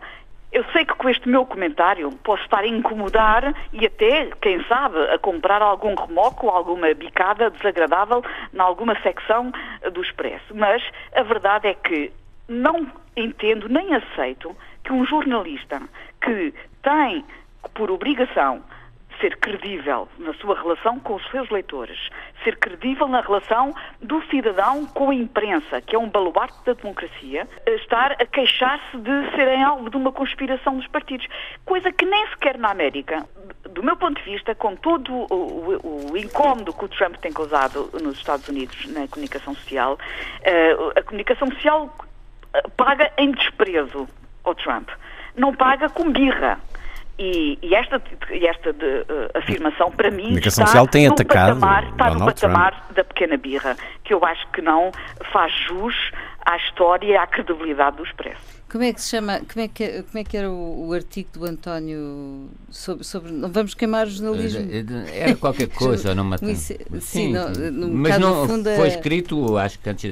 [0.53, 4.99] eu sei que com este meu comentário posso estar a incomodar e até, quem sabe,
[5.11, 9.51] a comprar algum remoco, alguma bicada desagradável em alguma secção
[9.91, 10.53] do Expresso.
[10.53, 10.83] Mas
[11.15, 12.11] a verdade é que
[12.47, 12.87] não
[13.17, 15.81] entendo nem aceito que um jornalista
[16.21, 17.25] que tem
[17.73, 18.61] por obrigação
[19.23, 21.97] ser credível na sua relação com os seus leitores,
[22.43, 27.47] ser credível na relação do cidadão com a imprensa, que é um baluarte da democracia,
[27.65, 31.25] estar a queixar-se de serem alvo de uma conspiração dos partidos.
[31.63, 33.25] Coisa que nem sequer na América,
[33.69, 37.31] do meu ponto de vista, com todo o, o, o incómodo que o Trump tem
[37.31, 41.95] causado nos Estados Unidos na comunicação social, uh, a comunicação social
[42.75, 44.05] paga em desprezo
[44.43, 44.89] ao Trump.
[45.33, 46.59] Não paga com birra.
[47.17, 51.89] E, e, esta, esta de, uh, afirmação, para mim, está social tem no atacado patamar,
[51.91, 54.91] está no patamar da pequena birra, que eu acho que não
[55.31, 55.95] faz jus
[56.43, 58.63] à história e à credibilidade do Expresso.
[58.67, 61.29] Como é que se chama, como é que, como é que era o, o artigo
[61.33, 64.67] do António sobre, sobre não vamos queimar o jornalismo?
[65.13, 66.57] Era qualquer coisa, não matamos.
[66.57, 68.75] Sim, sim, não, no mas não funda...
[68.75, 70.11] foi escrito, acho que antes,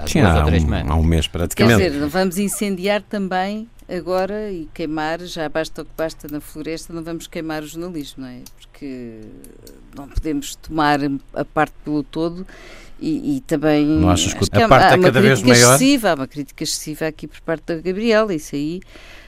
[0.00, 0.90] há sim, duas ou três semanas.
[0.90, 1.78] Há um mês praticamente.
[1.80, 6.40] Quer dizer, não vamos incendiar também agora e queimar, já basta o que basta na
[6.40, 8.40] floresta, não vamos queimar o jornalismo, não é?
[8.58, 9.20] Porque
[9.94, 11.00] não podemos tomar
[11.34, 12.46] a parte pelo todo
[12.98, 16.10] e, e, também não achas que, que a parte há, é cada vez maior excessiva,
[16.10, 18.80] há uma crítica excessiva aqui por parte da Gabriela isso aí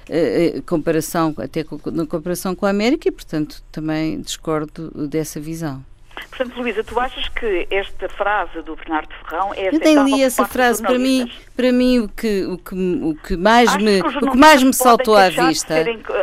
[0.08, 5.84] uh, comparação até com, na comparação com a América e portanto também discordo dessa visão
[6.26, 10.46] Portanto, Luísa, tu achas que esta frase do Bernardo Ferrão é Eu nem li essa
[10.46, 14.30] frase, para mim, para mim o que, o que, o que mais me, que o
[14.30, 15.74] que mais me saltou à vista,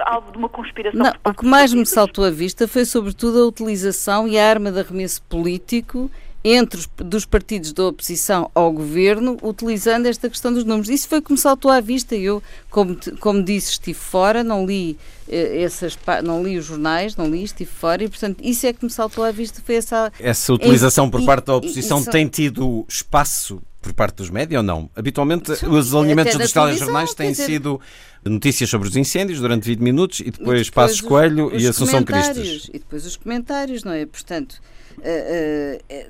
[0.05, 3.47] alvo de uma conspiração não, o que mais me saltou à vista foi sobretudo a
[3.47, 6.09] utilização e a arma de arremesso político
[6.47, 10.89] entre os dos partidos da oposição ao governo, utilizando esta questão dos números.
[10.89, 12.15] Isso foi como saltou à vista.
[12.15, 14.95] Eu, como, como disse, estive fora, não li,
[15.27, 18.85] eh, essas, não li os jornais, não li, estive fora, e portanto isso é que
[18.85, 19.59] me saltou à vista.
[19.65, 24.59] Foi essa, essa utilização por parte da oposição tem tido espaço por parte dos médias
[24.59, 24.89] ou não?
[24.95, 27.81] Habitualmente, os alinhamentos dos telejornais têm dizer, sido
[28.23, 32.03] notícias sobre os incêndios durante 20 minutos e depois, e depois Passos Coelho e Assunção
[32.03, 32.69] Cristas.
[32.69, 34.05] E depois os comentários, não é?
[34.05, 34.61] Portanto,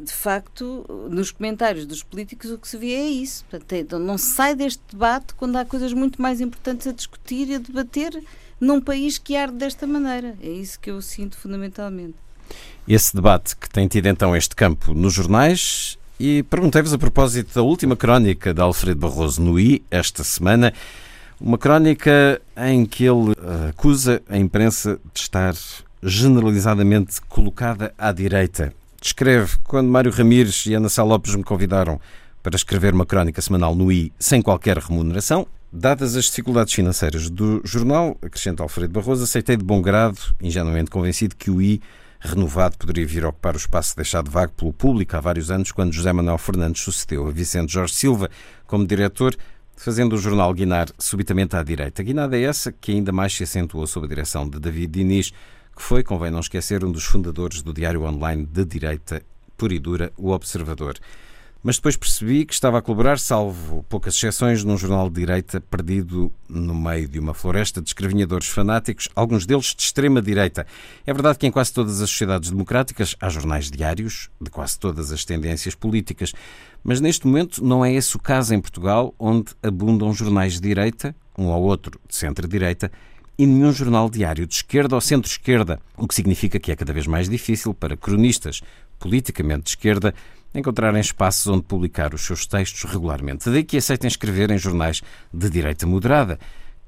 [0.02, 3.46] de facto, nos comentários dos políticos o que se vê é isso.
[3.50, 7.56] Portanto, não se sai deste debate quando há coisas muito mais importantes a discutir e
[7.56, 8.24] a debater
[8.60, 10.36] num país que arde desta maneira.
[10.42, 12.16] É isso que eu sinto fundamentalmente.
[12.88, 17.62] Esse debate que tem tido então este campo nos jornais e perguntei-vos a propósito da
[17.62, 20.74] última crónica de Alfredo Barroso no I, esta semana,
[21.42, 25.54] uma crónica em que ele eh, acusa a imprensa de estar
[26.02, 28.74] generalizadamente colocada à direita.
[29.02, 32.00] Descreve quando Mário Ramires e Ana Sá Lopes me convidaram
[32.42, 35.48] para escrever uma crónica semanal no I sem qualquer remuneração.
[35.72, 41.36] Dadas as dificuldades financeiras do jornal, acrescenta Alfredo Barroso, aceitei de bom grado, ingenuamente convencido
[41.36, 41.82] que o I
[42.20, 45.94] renovado poderia vir a ocupar o espaço deixado vago pelo público há vários anos, quando
[45.94, 48.30] José Manuel Fernandes sucedeu a Vicente Jorge Silva
[48.66, 49.36] como diretor,
[49.76, 52.02] fazendo o jornal guinar subitamente à direita.
[52.02, 55.32] A guinada é essa que ainda mais se acentuou sob a direção de David Diniz,
[55.76, 59.22] que foi, convém não esquecer, um dos fundadores do diário online de direita
[59.58, 60.98] pura e dura, O Observador.
[61.64, 66.32] mas depois percebi que estava a colaborar, salvo poucas exceções, num jornal de direita perdido
[66.48, 70.68] no meio de uma floresta de escravinhadores fanáticos, alguns deles de extrema direita.
[71.08, 75.12] É verdade que em quase todas as sociedades democráticas há jornais diários de quase todas
[75.12, 76.34] as tendências políticas,
[76.84, 81.16] mas neste momento não é esse o caso em Portugal, onde abundam jornais de direita,
[81.36, 82.92] um ou outro de centro-direita,
[83.38, 87.06] e nenhum jornal diário de esquerda ou centro-esquerda, o que significa que é cada vez
[87.08, 88.62] mais difícil para cronistas
[89.00, 90.14] politicamente de esquerda
[90.54, 93.50] encontrarem espaços onde publicar os seus textos regularmente.
[93.50, 95.02] Daí que aceitem escrever em jornais
[95.34, 96.40] de direita moderada,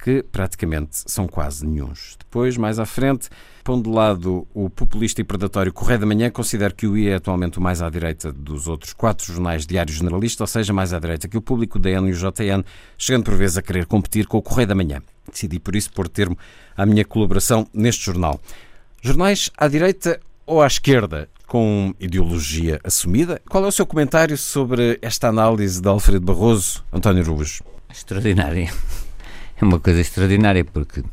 [0.01, 2.15] que praticamente são quase nenhuns.
[2.19, 3.29] Depois, mais à frente,
[3.63, 7.15] pondo de lado o populista e predatório Correio da Manhã, considero que o I é
[7.15, 10.99] atualmente o mais à direita dos outros quatro jornais diários generalistas, ou seja, mais à
[10.99, 12.63] direita que o Público, o DN e o JN,
[12.97, 15.01] chegando por vezes a querer competir com o Correio da Manhã.
[15.31, 16.37] Decidi por isso pôr termo
[16.75, 18.39] à minha colaboração neste jornal.
[19.01, 21.29] Jornais à direita ou à esquerda?
[21.47, 23.41] com ideologia assumida.
[23.49, 27.63] Qual é o seu comentário sobre esta análise de Alfredo Barroso, António Rubens?
[27.89, 28.69] Extraordinária.
[29.59, 31.03] É uma coisa extraordinária, porque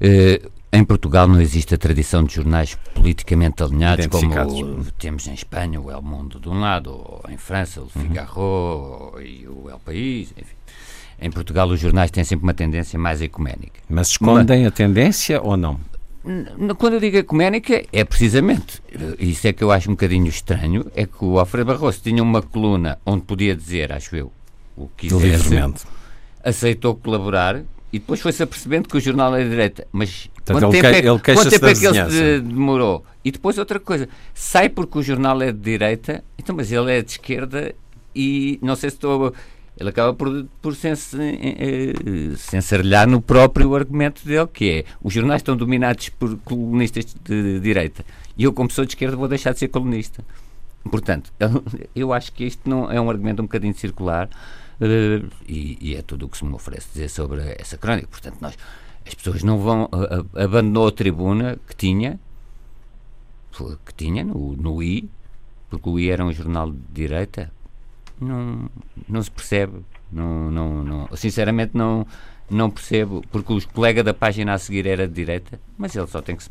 [0.00, 0.40] eh,
[0.72, 5.90] em Portugal não existe a tradição de jornais politicamente alinhados como temos em Espanha o
[5.90, 7.88] El Mundo de um lado, ou em França o.
[7.88, 9.20] Figaro uhum.
[9.20, 10.57] e o El País, enfim.
[11.20, 13.80] Em Portugal os jornais têm sempre uma tendência mais ecuménica.
[13.88, 15.80] Mas escondem Mas, a tendência ou não?
[16.76, 18.82] Quando eu digo ecuménica, é precisamente,
[19.18, 22.42] isso é que eu acho um bocadinho estranho, é que o Alfredo Barroso tinha uma
[22.42, 24.30] coluna onde podia dizer, acho eu,
[24.76, 25.86] o que quisesse,
[26.44, 27.62] aceitou colaborar
[27.92, 29.86] e depois foi-se apercebendo que o jornal é de direita.
[29.90, 33.04] Mas Portanto, quanto, tempo, é, ele quanto tempo é que ele se demorou?
[33.24, 37.02] E depois outra coisa, sai porque o jornal é de direita, então, mas ele é
[37.02, 37.74] de esquerda
[38.14, 39.32] e não sei se estou
[39.78, 40.74] ele acaba por, por
[42.36, 48.04] censarilhar no próprio argumento dele, que é os jornais estão dominados por colunistas de direita
[48.38, 50.24] e eu, como pessoa de esquerda, vou deixar de ser colunista.
[50.88, 51.32] Portanto,
[51.94, 54.28] eu acho que isto não é um argumento um bocadinho circular
[54.80, 58.06] uh, e, e, é tudo o que se me oferece dizer sobre essa crónica.
[58.06, 58.56] Portanto, nós,
[59.04, 59.86] as pessoas não vão.
[59.86, 62.20] Uh, abandonou a tribuna que tinha,
[63.84, 65.10] que tinha no, no I,
[65.68, 67.52] porque o I era um jornal de direita,
[68.20, 68.68] não,
[69.08, 69.80] não se percebe.
[70.10, 72.06] Não, não, não, sinceramente não,
[72.50, 76.22] não percebo, porque o colega da página a seguir era de direita, mas ele só
[76.22, 76.50] tem que se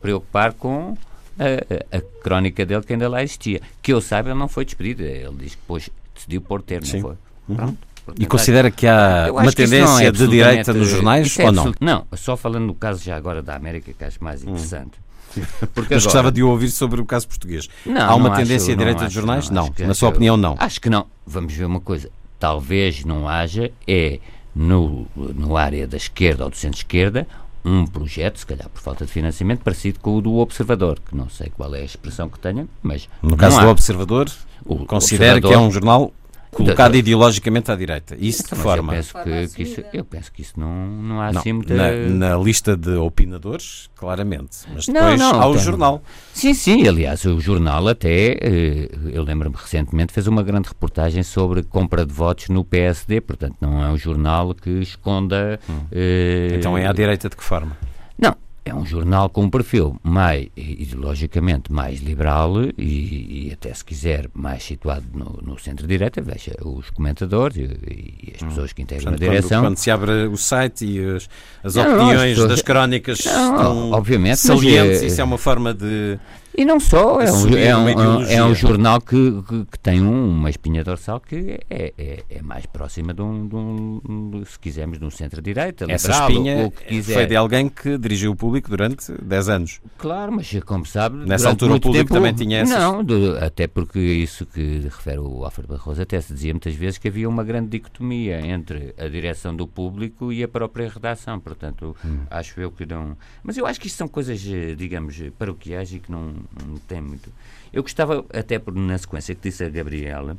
[0.00, 0.96] preocupar com
[1.38, 3.60] a, a, crónica dele que ainda lá existia.
[3.80, 5.02] Que eu saiba, ele não foi despedido.
[5.02, 7.00] Ele diz que depois decidiu pôr termo, Sim.
[7.00, 7.16] não foi?
[7.48, 7.76] Uhum.
[8.04, 8.22] Pronto.
[8.22, 11.74] e considera que há uma tendência é de direita nos jornais é ou não?
[11.80, 14.50] Não, só falando no caso já agora da América, que acho mais hum.
[14.50, 14.98] interessante.
[14.98, 15.07] Hum.
[15.74, 16.04] Porque Mas agora...
[16.04, 17.68] gostava de ouvir sobre o caso português.
[17.84, 19.50] Não, Há uma tendência acho, à direita dos jornais?
[19.50, 19.86] Não, não.
[19.86, 20.56] na sua opinião, não.
[20.58, 21.06] Acho que não.
[21.26, 22.10] Vamos ver uma coisa.
[22.38, 24.20] Talvez não haja, é
[24.54, 27.26] no, no área da esquerda ou do centro-esquerda,
[27.64, 31.28] um projeto, se calhar por falta de financiamento, parecido com o do Observador, que não
[31.28, 33.08] sei qual é a expressão que tenha, mas.
[33.22, 33.62] No caso há.
[33.62, 34.30] do Observador,
[34.64, 36.12] o considera que é um jornal
[36.50, 38.16] colocado da, ideologicamente à direita.
[38.18, 38.92] Isso de forma.
[38.92, 41.74] Eu penso que, que, isso, eu penso que isso não, não há não, assim muita.
[41.74, 41.90] Na,
[42.30, 44.58] na, lista de opinadores, claramente.
[44.74, 45.62] Mas depois não, não, há o tem...
[45.62, 46.02] jornal.
[46.32, 46.86] Sim, sim.
[46.86, 52.12] Aliás, o jornal até, eh, eu lembro-me recentemente, fez uma grande reportagem sobre compra de
[52.12, 53.20] votos no PSD.
[53.20, 55.58] Portanto, não é um jornal que esconda.
[55.68, 55.80] Hum.
[55.92, 57.76] Eh, então é à direita de que forma?
[58.18, 58.34] Não,
[58.68, 64.28] é um jornal com um perfil mais, ideologicamente, mais liberal e, e até, se quiser,
[64.34, 66.20] mais situado no, no centro-direita.
[66.20, 68.48] Veja os comentadores e, e as hum.
[68.48, 69.60] pessoas que integram Portanto, a direção.
[69.60, 71.28] Quando, quando, se abre o site e as,
[71.64, 75.38] as não, opiniões não, pessoas, das crónicas não, estão obviamente, salientes, é, isso é uma
[75.38, 76.18] forma de
[76.58, 80.50] e não só, é um, é um, é um jornal que, que, que, tem uma
[80.50, 85.04] espinha dorsal que é, é, é mais próxima de um, de um, se quisermos, de
[85.04, 86.72] um centro-direita, Essa espinha
[87.04, 89.80] foi de alguém que dirigiu o público durante 10 anos.
[89.96, 91.18] Claro, mas como sabe...
[91.28, 92.76] Nessa altura o público tempo, também tinha essas...
[92.76, 96.98] Não, de, até porque isso que refere o Alfredo Barroso até se dizia muitas vezes
[96.98, 101.94] que havia uma grande dicotomia entre a direção do público e a própria redação, portanto,
[102.04, 102.18] hum.
[102.28, 103.16] acho eu que não...
[103.44, 107.00] Mas eu acho que isto são coisas, eh, digamos, paroquiais e que não não tem
[107.00, 107.32] muito.
[107.72, 110.36] Eu gostava, até por, na sequência que disse a Gabriela,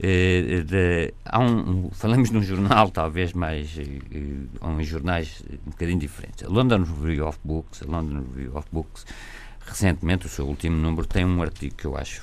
[0.00, 6.44] eh, de, há um, falamos num jornal talvez mais eh, em jornais um bocadinho diferentes.
[6.44, 9.06] A London Review of Books, a London Review of Books,
[9.66, 12.22] recentemente o seu último número tem um artigo que eu acho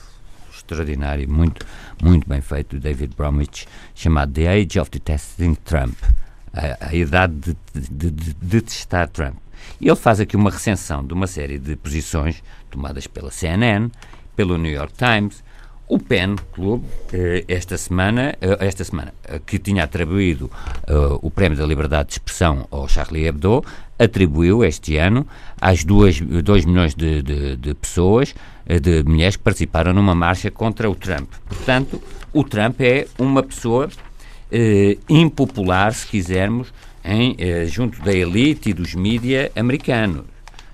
[0.51, 1.65] extraordinário, muito
[2.01, 5.95] muito bem feito, do David Bromwich, chamado The Age of Detesting Trump,
[6.53, 7.33] a, a idade
[7.73, 9.37] de, de, de, de testar Trump.
[9.79, 13.89] E ele faz aqui uma recensão de uma série de posições tomadas pela CNN,
[14.35, 15.43] pelo New York Times,
[15.87, 19.13] o PEN Club, eh, esta semana, eh, esta semana
[19.45, 20.49] que tinha atribuído
[21.21, 23.63] o Prémio da Liberdade de Expressão ao Charlie Hebdo,
[23.99, 25.27] atribuiu este ano
[25.59, 26.21] às 2
[26.65, 28.33] milhões de, de, de pessoas,
[28.65, 31.29] eh, de mulheres que participaram numa marcha contra o Trump.
[31.47, 32.01] Portanto,
[32.31, 33.89] o Trump é uma pessoa
[34.49, 40.25] eh, impopular, se quisermos, em, eh, junto da elite e dos mídia americanos,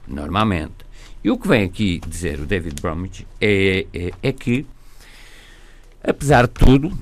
[0.08, 0.85] normalmente.
[1.26, 4.64] E o que vem aqui dizer o David Bromwich é, é, é que,
[6.04, 6.96] apesar de tudo,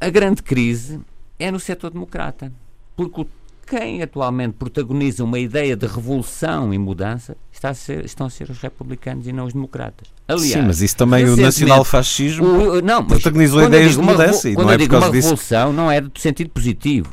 [0.00, 1.00] a grande crise
[1.40, 2.52] é no setor democrata.
[2.94, 3.26] Porque
[3.66, 8.60] quem atualmente protagoniza uma ideia de revolução e mudança a ser, estão a ser os
[8.60, 10.06] republicanos e não os democratas.
[10.28, 14.78] Aliás, Sim, mas isso também o nacionalfascismo não, protagonizou ideias de mudança e não é
[14.78, 15.30] por causa uma disso.
[15.30, 17.12] revolução não é do sentido positivo.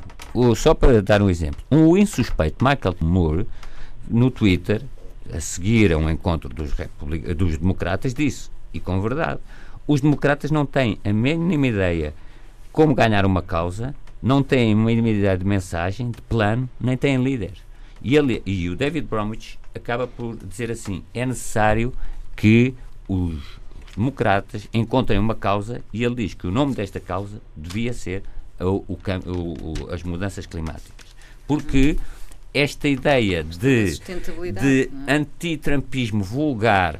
[0.55, 3.47] Só para dar um exemplo, um insuspeito Michael Moore
[4.07, 4.83] no Twitter,
[5.33, 6.71] a seguir a um encontro dos,
[7.35, 9.39] dos democratas, disse, e com verdade,
[9.87, 12.13] os democratas não têm a mínima ideia
[12.71, 17.53] como ganhar uma causa, não têm uma ideia de mensagem, de plano, nem têm líder.
[18.01, 21.93] E, ele, e o David Bromwich acaba por dizer assim: é necessário
[22.35, 22.73] que
[23.07, 23.59] os
[23.95, 28.23] democratas encontrem uma causa e ele diz que o nome desta causa devia ser
[28.59, 31.15] o, o, o, as mudanças climáticas.
[31.47, 31.97] Porque
[32.55, 33.99] esta ideia de,
[34.53, 35.13] de é?
[35.13, 36.99] antitrampismo vulgar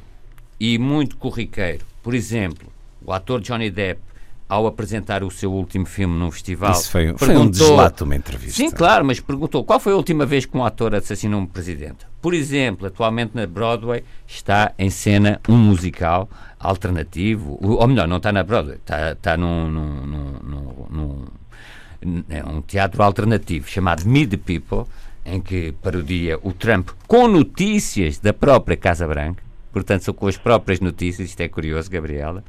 [0.60, 2.70] e muito corriqueiro, por exemplo,
[3.02, 4.00] o ator Johnny Depp
[4.48, 6.72] ao apresentar o seu último filme num festival.
[6.72, 8.56] Isso foi, foi um deslato, uma entrevista.
[8.56, 12.06] Sim, claro, mas perguntou qual foi a última vez que um ator assassinou um presidente.
[12.22, 16.28] Por exemplo, atualmente na Broadway está em cena um musical
[16.60, 21.24] alternativo, ou melhor, não está na Broadway, está, está num, num, num, num
[22.28, 24.86] é um teatro alternativo chamado Meet the People,
[25.26, 30.36] em que parodia o Trump com notícias da própria Casa Branca, portanto, são com as
[30.36, 32.44] próprias notícias, isto é curioso, Gabriela.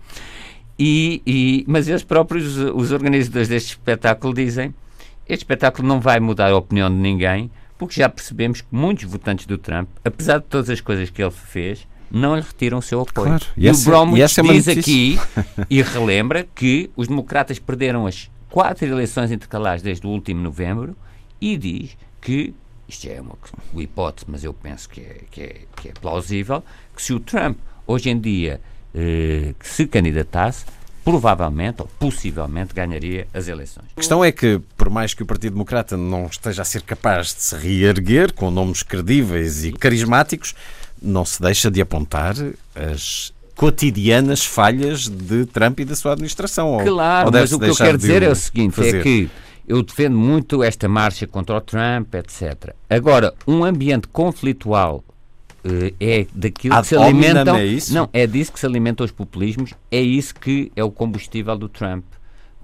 [0.79, 4.73] E, e, mas eles próprios, os organizadores deste espetáculo, dizem
[5.27, 9.45] este espetáculo não vai mudar a opinião de ninguém, porque já percebemos que muitos votantes
[9.45, 13.01] do Trump, apesar de todas as coisas que ele fez, não lhe retiram o seu
[13.01, 13.27] apoio.
[13.27, 13.45] Claro.
[13.57, 15.19] E, e essa, o Bromwich é diz aqui
[15.69, 20.95] e relembra que os democratas perderam as quatro eleições intercalares desde o último novembro
[21.41, 22.53] e diz que,
[22.87, 23.35] isto é uma,
[23.73, 26.63] uma hipótese, mas eu penso que é, que, é, que é plausível,
[26.95, 28.61] que se o Trump hoje em dia
[28.93, 30.65] eh, se candidatasse,
[31.03, 33.85] provavelmente ou possivelmente ganharia as eleições.
[33.93, 37.33] A questão é que, por mais que o Partido Democrata não esteja a ser capaz
[37.33, 40.53] de se reerguer com nomes credíveis e carismáticos,
[41.01, 42.35] não se deixa de apontar
[42.75, 46.77] as cotidianas falhas de Trump e da sua administração.
[46.83, 48.99] Claro, mas o que eu quero dizer é o seguinte: é fazer.
[48.99, 49.29] é que
[49.67, 52.73] eu defendo muito esta marcha contra o Trump, etc.
[52.89, 55.03] Agora, um ambiente conflitual
[55.65, 57.55] uh, é daquilo Ad que se alimentam.
[57.57, 57.93] É isso?
[57.93, 61.67] Não, é disso que se alimentam os populismos, é isso que é o combustível do
[61.67, 62.05] Trump.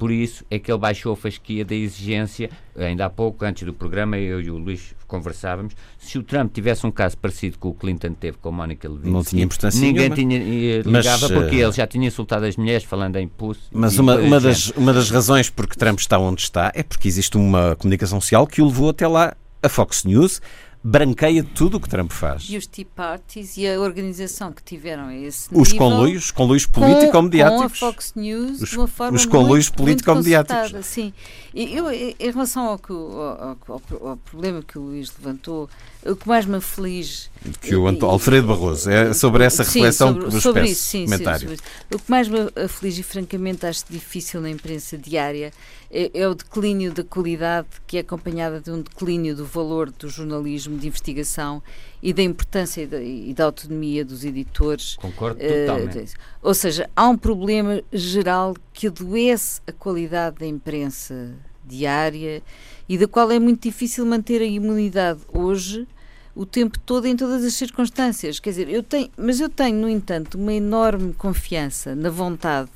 [0.04, 2.50] Por isso é que ele baixou a fasquia da exigência.
[2.76, 5.74] Ainda há pouco, antes do programa, eu e o Luís conversávamos.
[5.98, 9.10] Se o Trump tivesse um caso parecido com o Clinton teve com a Mónica Lewinsky,
[9.10, 10.16] não tinha importância ninguém nenhuma.
[10.18, 13.62] tinha, eh, ligava mas, porque ele já tinha insultado as mulheres falando em impulso.
[13.72, 17.38] Mas uma, uma, das, uma das razões porque Trump está onde está é porque existe
[17.38, 19.34] uma comunicação social que o levou até lá.
[19.62, 20.42] A Fox News
[20.84, 22.48] branqueia tudo o que Trump faz.
[22.50, 25.88] E os Tea Parties e a organização que tiveram esse os nível...
[25.88, 27.80] Conluios, conluios político-mediáticos.
[27.80, 30.86] Com a Fox News, os, de uma forma Os conluios político-mediáticos.
[30.86, 31.14] Sim.
[31.54, 35.70] Eu, em relação ao, que, ao, ao, ao, problema que o Luís levantou,
[36.06, 37.32] o que mais me aflige...
[37.62, 40.84] Que o Anto, Alfredo Barroso, é sobre essa reflexão sim, sobre, que nos sobre isso,
[40.84, 41.50] sim, comentário.
[41.50, 41.56] Sim,
[41.94, 45.52] o que mais me aflige e francamente acho difícil na imprensa diária
[45.92, 50.10] é, é, o declínio da qualidade que é acompanhada de um declínio do valor do
[50.10, 51.62] jornalismo de investigação
[52.02, 54.96] e da importância e da, e da autonomia dos editores.
[54.96, 56.14] Concordo totalmente.
[56.14, 62.42] Uh, ou seja, há um problema geral que adoece a qualidade da imprensa diária
[62.90, 65.88] e da qual é muito difícil manter a imunidade hoje
[66.36, 68.40] o tempo todo em todas as circunstâncias.
[68.40, 72.70] Quer dizer, eu tenho, mas eu tenho, no entanto, uma enorme confiança na vontade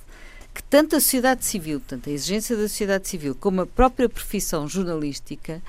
[0.54, 4.68] que tanto a sociedade civil, tanto a exigência da sociedade civil, como a própria profissão
[4.68, 5.62] jornalística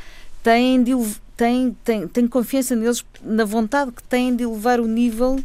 [0.43, 0.93] têm, de,
[1.37, 5.39] têm, têm, têm confiança neles, na vontade que têm de elevar o nível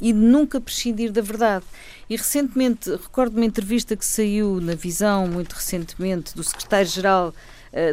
[0.00, 1.64] e de nunca prescindir da verdade.
[2.08, 7.34] E recentemente, recordo uma entrevista que saiu na Visão, muito recentemente, do secretário-geral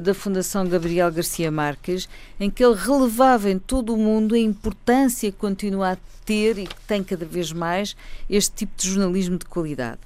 [0.03, 2.07] da Fundação Gabriel Garcia Marques,
[2.39, 6.67] em que ele relevava em todo o mundo a importância que continua a ter e
[6.67, 7.95] que tem cada vez mais
[8.29, 9.99] este tipo de jornalismo de qualidade.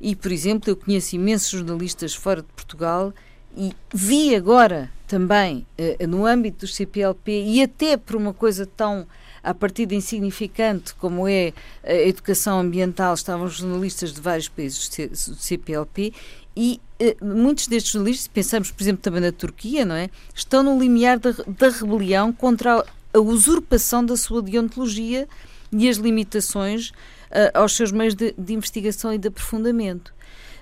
[0.00, 3.12] E, por exemplo, eu conheço imensos jornalistas fora de Portugal
[3.56, 9.06] e vi agora também, uh, no âmbito do CPLP, e até por uma coisa tão
[9.42, 11.52] a partir de insignificante como é
[11.82, 16.12] a educação ambiental, estavam jornalistas de vários países do CPLP
[16.56, 20.10] e uh, muitos destes jornalistas, pensamos por exemplo também na Turquia, não é?
[20.34, 25.28] Estão no limiar da, da rebelião contra a usurpação da sua deontologia
[25.72, 30.08] e as limitações uh, aos seus meios de, de, investigação e de aprofundamento.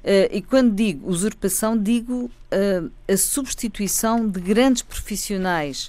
[0.05, 5.89] Uh, e quando digo usurpação, digo uh, a substituição de grandes profissionais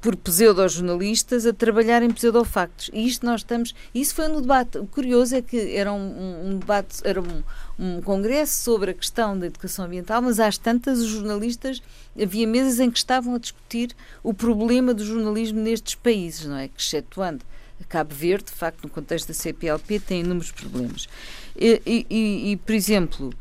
[0.00, 2.90] por pseudo-jornalistas a trabalhar em pseudofactos.
[2.92, 3.74] E isto nós estamos.
[3.94, 4.78] Isso foi no debate.
[4.78, 7.42] O curioso é que era um, um debate, era um,
[7.80, 11.82] um, congresso sobre a questão da educação ambiental, mas às tantas os jornalistas.
[12.20, 16.68] Havia mesas em que estavam a discutir o problema do jornalismo nestes países, não é?
[16.68, 17.44] Que, excetuando
[17.88, 21.08] Cabo Verde, de facto, no contexto da CPLP, tem inúmeros problemas.
[21.56, 23.32] E, e, e por exemplo,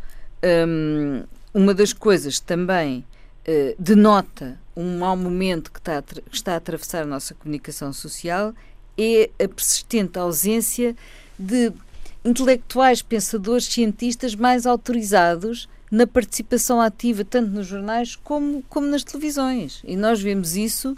[0.68, 1.24] um,
[1.54, 3.06] uma das coisas também
[3.48, 8.54] uh, denota um mau momento que está, que está a atravessar a nossa comunicação social
[8.98, 10.96] é a persistente ausência
[11.38, 11.72] de
[12.24, 19.82] intelectuais, pensadores, cientistas mais autorizados na participação ativa, tanto nos jornais como, como nas televisões.
[19.84, 20.96] E nós vemos isso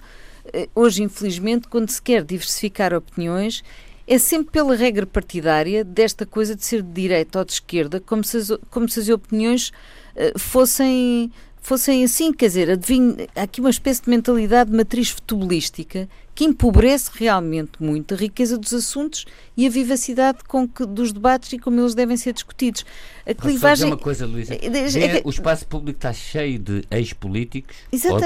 [0.53, 3.63] eh, hoje, infelizmente, quando se quer diversificar opiniões,
[4.07, 8.23] é sempre pela regra partidária desta coisa de ser de direita ou de esquerda, como
[8.23, 9.71] se as, como se as opiniões
[10.15, 11.31] uh, fossem
[11.61, 16.43] fossem assim, quer dizer, adivinho, há aqui uma espécie de mentalidade de matriz futebolística que
[16.43, 21.59] empobrece realmente muito a riqueza dos assuntos e a vivacidade com que, dos debates e
[21.59, 22.83] como eles devem ser discutidos.
[23.27, 23.87] A clivagem.
[23.87, 24.55] uma coisa, Luísa.
[24.55, 27.75] É, é, o espaço público está cheio de ex-políticos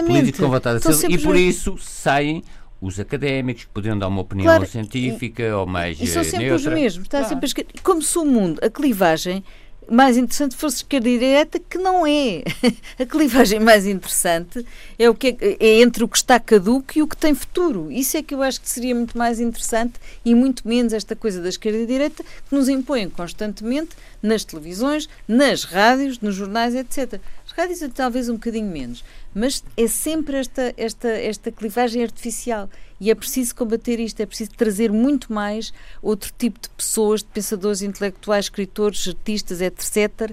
[0.05, 2.41] políticos com vontade de ser, e por isso saem
[2.79, 5.99] os académicos que podiam dar uma opinião claro, científica e, ou mais.
[5.99, 6.69] E são eh, sempre neutra.
[6.69, 7.05] os mesmos.
[7.05, 7.49] Está claro.
[7.49, 9.43] sempre Como se o mundo, a clivagem
[9.89, 12.43] mais interessante fosse esquerda e direita, que não é.
[12.99, 14.65] A clivagem mais interessante
[14.97, 17.91] é, o que é, é, entre o que está caduco e o que tem futuro.
[17.91, 21.41] Isso é que eu acho que seria muito mais interessante e muito menos esta coisa
[21.41, 27.19] da esquerda e direita que nos impõem constantemente nas televisões, nas rádios, nos jornais, etc.
[27.45, 29.03] As rádios talvez um bocadinho menos,
[29.35, 32.69] mas é sempre esta, esta, esta clivagem artificial.
[33.01, 37.27] E é preciso combater isto, é preciso trazer muito mais outro tipo de pessoas, de
[37.27, 40.31] pensadores intelectuais, escritores, artistas, etc.,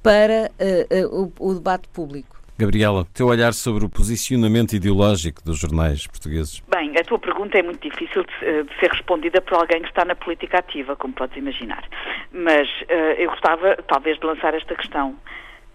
[0.00, 2.34] para uh, uh, o, o debate público.
[2.56, 6.62] Gabriela, teu olhar sobre o posicionamento ideológico dos jornais portugueses?
[6.68, 9.88] Bem, a tua pergunta é muito difícil de, eh, de ser respondida por alguém que
[9.88, 11.82] está na política ativa, como podes imaginar.
[12.30, 15.16] Mas uh, eu gostava, talvez, de lançar esta questão.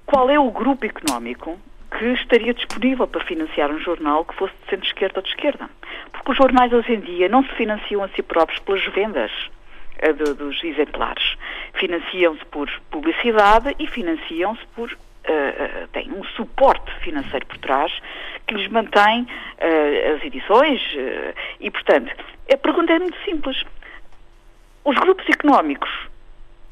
[0.06, 1.60] Qual é o grupo económico
[1.92, 5.70] que estaria disponível para financiar um jornal que fosse de centro-esquerda ou de esquerda.
[6.12, 9.32] Porque os jornais hoje em dia não se financiam a si próprios pelas vendas
[10.04, 11.36] uh, de, dos exemplares.
[11.74, 14.92] Financiam-se por publicidade e financiam-se por.
[14.92, 17.92] Uh, uh, têm um suporte financeiro por trás
[18.48, 19.28] que lhes mantém
[20.16, 20.82] as edições
[21.60, 22.12] e, portanto,
[22.52, 23.64] a pergunta é muito simples.
[24.84, 25.90] Os grupos económicos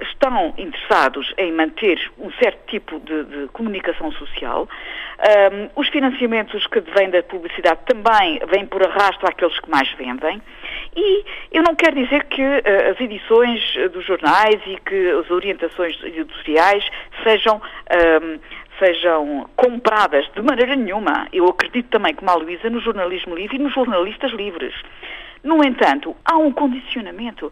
[0.01, 4.67] estão interessados em manter um certo tipo de, de comunicação social.
[5.17, 10.41] Um, os financiamentos que vêm da publicidade também vêm por arrasto àqueles que mais vendem.
[10.95, 15.97] E eu não quero dizer que uh, as edições dos jornais e que as orientações
[16.03, 16.87] editoriais
[17.23, 17.61] sejam.
[17.91, 18.39] Um,
[18.79, 21.27] sejam compradas de maneira nenhuma.
[21.33, 24.71] Eu acredito também, como a Luísa, no jornalismo livre e nos jornalistas livres.
[25.43, 27.51] No entanto, há um condicionamento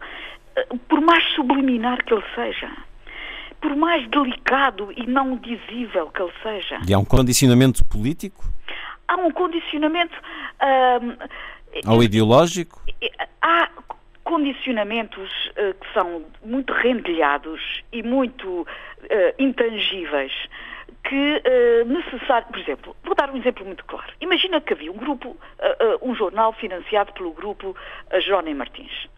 [0.88, 2.70] por mais subliminar que ele seja,
[3.60, 6.80] por mais delicado e não dizível que ele seja.
[6.88, 8.44] E há um condicionamento político?
[9.08, 10.14] Há um condicionamento.
[11.86, 12.80] Ou ideológico?
[13.42, 13.68] Há
[14.26, 17.60] condicionamentos uh, que são muito rendilhados
[17.92, 18.66] e muito uh,
[19.38, 20.32] intangíveis
[21.04, 24.12] que uh, necessário, por exemplo, vou dar um exemplo muito claro.
[24.20, 25.36] Imagina que havia um grupo,
[26.02, 27.76] um jornal financiado pelo grupo
[28.20, 29.08] Jerónimo Martins.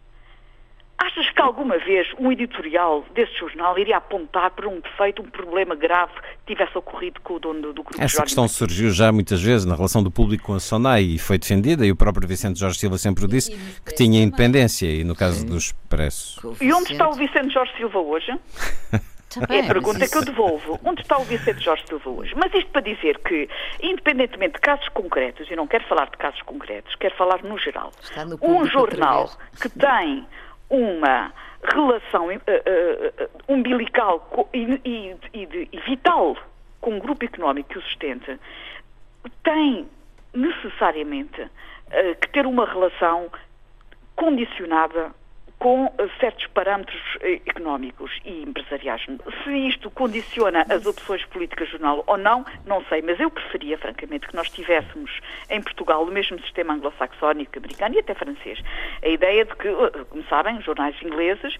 [1.01, 5.73] Achas que alguma vez um editorial desse jornal iria apontar para um defeito, um problema
[5.73, 6.11] grave
[6.45, 9.65] que tivesse ocorrido com o dono do, do grupo Essa questão surgiu já muitas vezes
[9.65, 12.77] na relação do público com a SONAI e foi defendida, e o próprio Vicente Jorge
[12.77, 13.51] Silva sempre o disse,
[13.85, 15.45] que tinha independência, e no caso Sim.
[15.45, 16.57] do Expresso.
[16.59, 18.37] E onde está o Vicente Jorge Silva hoje?
[19.49, 20.79] é a pergunta que eu devolvo.
[20.83, 22.33] Onde está o Vicente Jorge Silva hoje?
[22.35, 23.47] Mas isto para dizer que,
[23.81, 27.91] independentemente de casos concretos, e não quero falar de casos concretos, quero falar no geral,
[28.27, 29.29] no um jornal
[29.61, 30.25] que tem
[30.69, 36.37] uma relação uh, uh, umbilical e, e, e, e, vital
[36.79, 38.39] com um grupo económico que o sustenta,
[39.43, 39.87] tem
[40.33, 41.49] necessariamente uh,
[42.21, 43.29] que ter uma relação
[44.15, 45.11] condicionada
[45.59, 47.01] com certos parâmetros
[47.45, 49.05] económicos e empresariais.
[49.43, 53.77] Se isto condiciona as opções políticas do jornal ou não, não sei, mas eu preferia,
[53.77, 55.11] francamente, que nós tivéssemos
[55.49, 58.59] em Portugal o mesmo sistema anglo-saxónico, americano e até francês.
[59.03, 59.67] A ideia de que,
[60.09, 61.57] como sabem, os jornais ingleses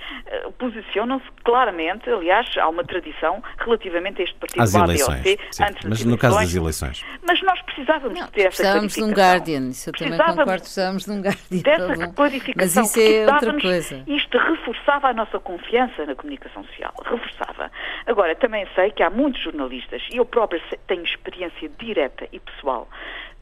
[0.58, 6.06] posicionam-se claramente, aliás, há uma tradição relativamente a este partido Às eleições, sim, antes mas
[6.06, 7.06] no caso das eleições.
[7.28, 10.62] Mas nós precisávamos não, de ter essa Precisávamos de um Guardian, isso eu também concordo,
[10.62, 11.62] precisávamos de um Guardian.
[11.62, 12.84] Dessa clarificação.
[12.84, 13.89] Mas isso é outra coisa.
[14.08, 17.72] Isto reforçava a nossa confiança na comunicação social, reforçava.
[18.06, 22.88] Agora, também sei que há muitos jornalistas, e eu própria tenho experiência direta e pessoal,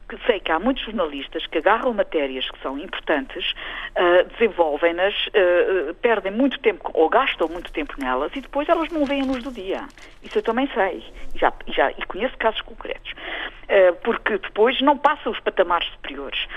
[0.08, 5.94] que sei que há muitos jornalistas que agarram matérias que são importantes, uh, desenvolvem-nas, uh,
[5.96, 9.44] perdem muito tempo ou gastam muito tempo nelas e depois elas não veem a luz
[9.44, 9.84] do dia.
[10.24, 11.04] Isso eu também sei
[11.36, 13.12] e, já, já, e conheço casos concretos.
[13.12, 16.48] Uh, porque depois não passam os patamares superiores.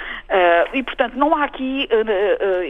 [0.73, 1.89] e, portanto, não há aqui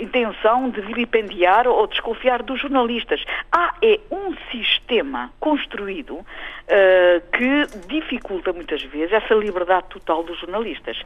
[0.00, 3.22] intenção de vilipendiar ou desconfiar dos jornalistas.
[3.52, 6.24] Há é um sistema construído
[7.32, 11.02] que dificulta muitas vezes essa liberdade total dos jornalistas jornalistas.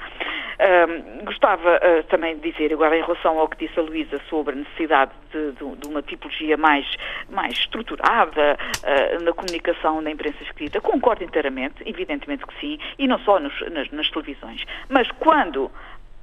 [1.24, 4.56] gostava uh, também de dizer, agora em relação ao que disse a Luísa sobre a
[4.58, 6.86] necessidade de, de, de uma tipologia mais,
[7.30, 13.18] mais estruturada uh, na comunicação na imprensa escrita, concordo inteiramente, evidentemente que sim, e não
[13.20, 14.64] só nos, nas, nas televisões.
[14.88, 15.70] Mas quando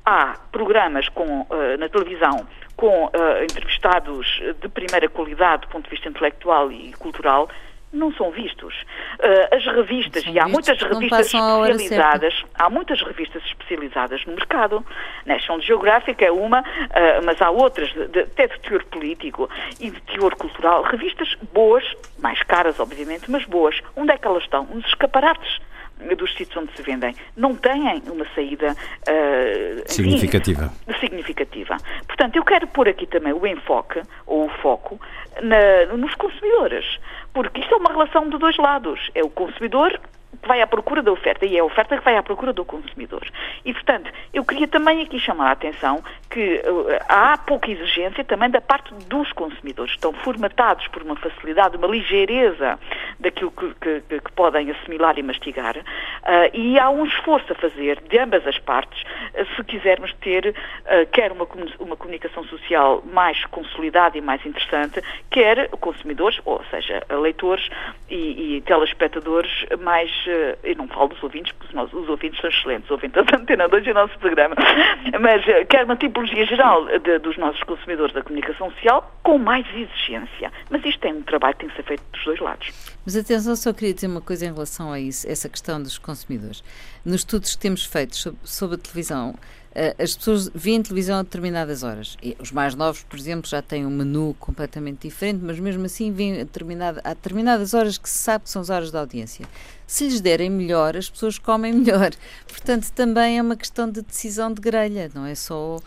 [0.05, 3.11] há programas com, uh, na televisão com
[3.43, 7.47] entrevistados de primeira qualidade do ponto de vista intelectual e cultural,
[7.91, 8.73] não são vistos.
[9.19, 14.85] Uh, as revistas, e há muitas revistas especializadas, há muitas revistas especializadas no mercado.
[15.25, 16.63] National Geographic é uma, uh,
[17.25, 20.83] mas há outras, de, até de teor político e de teor cultural.
[20.83, 21.83] Revistas boas,
[22.19, 23.79] mais caras, obviamente, mas boas.
[23.95, 24.65] Onde é que elas estão?
[24.65, 25.59] Nos escaparates
[26.17, 30.71] dos sítios onde se vendem não têm uma saída uh, significativa.
[30.87, 31.77] Enfim, significativa.
[32.07, 34.99] Portanto, eu quero pôr aqui também o enfoque, ou o foco,
[35.41, 36.85] na, nos consumidores,
[37.33, 39.11] porque isto é uma relação de dois lados.
[39.15, 39.99] É o consumidor
[40.45, 43.25] vai à procura da oferta e é a oferta que vai à procura do consumidor.
[43.65, 48.49] E, portanto, eu queria também aqui chamar a atenção que uh, há pouca exigência também
[48.49, 49.93] da parte dos consumidores.
[49.93, 52.79] Estão formatados por uma facilidade, uma ligeireza
[53.19, 55.81] daquilo que, que, que podem assimilar e mastigar uh,
[56.53, 60.55] e há um esforço a fazer de ambas as partes uh, se quisermos ter
[61.11, 61.47] quer uma,
[61.79, 67.69] uma comunicação social mais consolidada e mais interessante, quer consumidores, ou seja, leitores
[68.09, 72.49] e, e telespectadores mais eh, eu não falo dos ouvintes, porque os, os ouvintes são
[72.49, 74.55] excelentes, ouvintes da Antena 2 e o nosso programa,
[75.19, 79.65] mas eh, quer uma tipologia geral de, dos nossos consumidores da comunicação social com mais
[79.73, 80.51] exigência.
[80.69, 82.67] Mas isto é um trabalho que tem que ser feito dos dois lados.
[83.05, 86.63] Mas atenção, só queria dizer uma coisa em relação a isso, essa questão dos consumidores.
[87.05, 89.60] Nos estudos que temos feito sobre, sobre a televisão, eh,
[89.97, 92.17] as pessoas veem televisão a determinadas horas.
[92.21, 96.11] E os mais novos, por exemplo, já têm um menu completamente diferente, mas mesmo assim
[96.11, 99.45] veem a, determinada, a determinadas horas que se sabe que são as horas da audiência.
[99.87, 102.11] Se lhes derem melhor, as pessoas comem melhor.
[102.47, 105.79] Portanto, também é uma questão de decisão de grelha, não é só,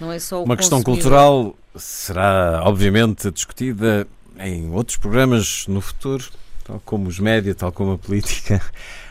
[0.00, 4.06] não é só Uma questão cultural será, obviamente, discutida
[4.38, 6.24] em outros programas no futuro,
[6.64, 8.60] tal como os média, tal como a política.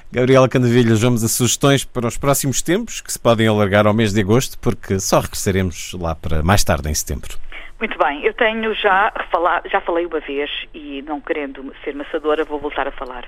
[0.10, 4.14] Gabriela Candavilhas, vamos a sugestões para os próximos tempos, que se podem alargar ao mês
[4.14, 7.38] de agosto, porque só regressaremos lá para mais tarde, em setembro.
[7.78, 12.46] Muito bem, eu tenho já falado, já falei uma vez e não querendo ser maçadora,
[12.46, 13.26] vou voltar a falar.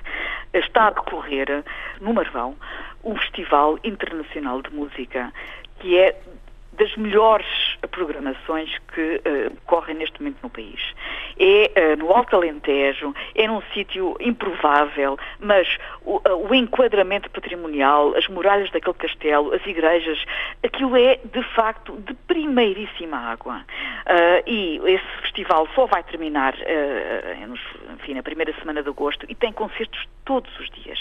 [0.54, 1.62] Está a decorrer
[2.00, 2.56] no Marvão
[3.04, 5.30] um Festival Internacional de Música
[5.80, 6.18] que é
[6.78, 10.80] das melhores programações que uh, correm neste momento no país.
[11.38, 18.14] É uh, no Alto Alentejo, é num sítio improvável, mas o, uh, o, enquadramento patrimonial,
[18.16, 20.24] as muralhas daquele castelo, as igrejas,
[20.62, 23.64] aquilo é de facto de primeiríssima água.
[24.46, 26.54] e esse festival só vai terminar
[27.94, 30.98] enfim, na primeira semana de agosto e tem concertos todos os dias.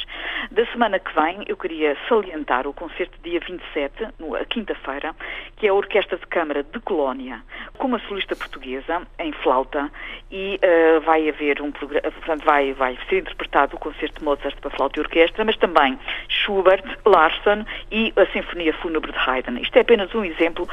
[0.51, 5.15] Da semana que vem, eu queria salientar o concerto dia 27, na quinta-feira,
[5.57, 7.41] que é a Orquestra de Câmara de Colónia,
[7.78, 9.89] com uma solista portuguesa em flauta
[10.32, 14.55] e uh, vai haver um programa, portanto vai, vai ser interpretado o concerto de Mozart
[14.59, 15.97] para flauta e orquestra, mas também
[16.28, 19.57] Schubert, Larsen e a Sinfonia Fúnebre de Haydn.
[19.59, 20.67] Isto é apenas um exemplo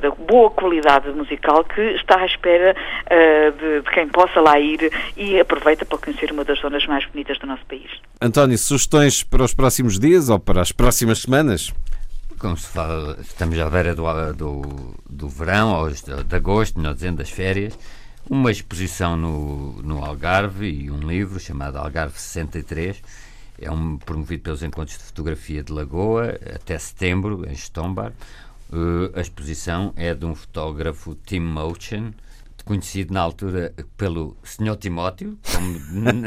[0.00, 4.90] da boa qualidade musical que está à espera uh, de, de quem possa lá ir
[5.16, 7.90] e aproveita para conhecer uma das zonas mais bonitas do nosso país.
[8.20, 11.72] António, sugestões para os próximos dias ou para as próximas semanas?
[12.38, 17.18] Como se fala, estamos à beira do, do, do verão, ou de, agosto, melhor dizendo,
[17.18, 17.78] das férias,
[18.30, 23.02] uma exposição no, no Algarve e um livro chamado Algarve 63.
[23.60, 28.12] É um promovido pelos Encontros de Fotografia de Lagoa até setembro, em Stombar.
[28.70, 32.12] Uh, a exposição é de um fotógrafo, Tim Motion,
[32.68, 34.76] reconhecido na altura pelo Sr.
[34.76, 35.78] Timóteo, como,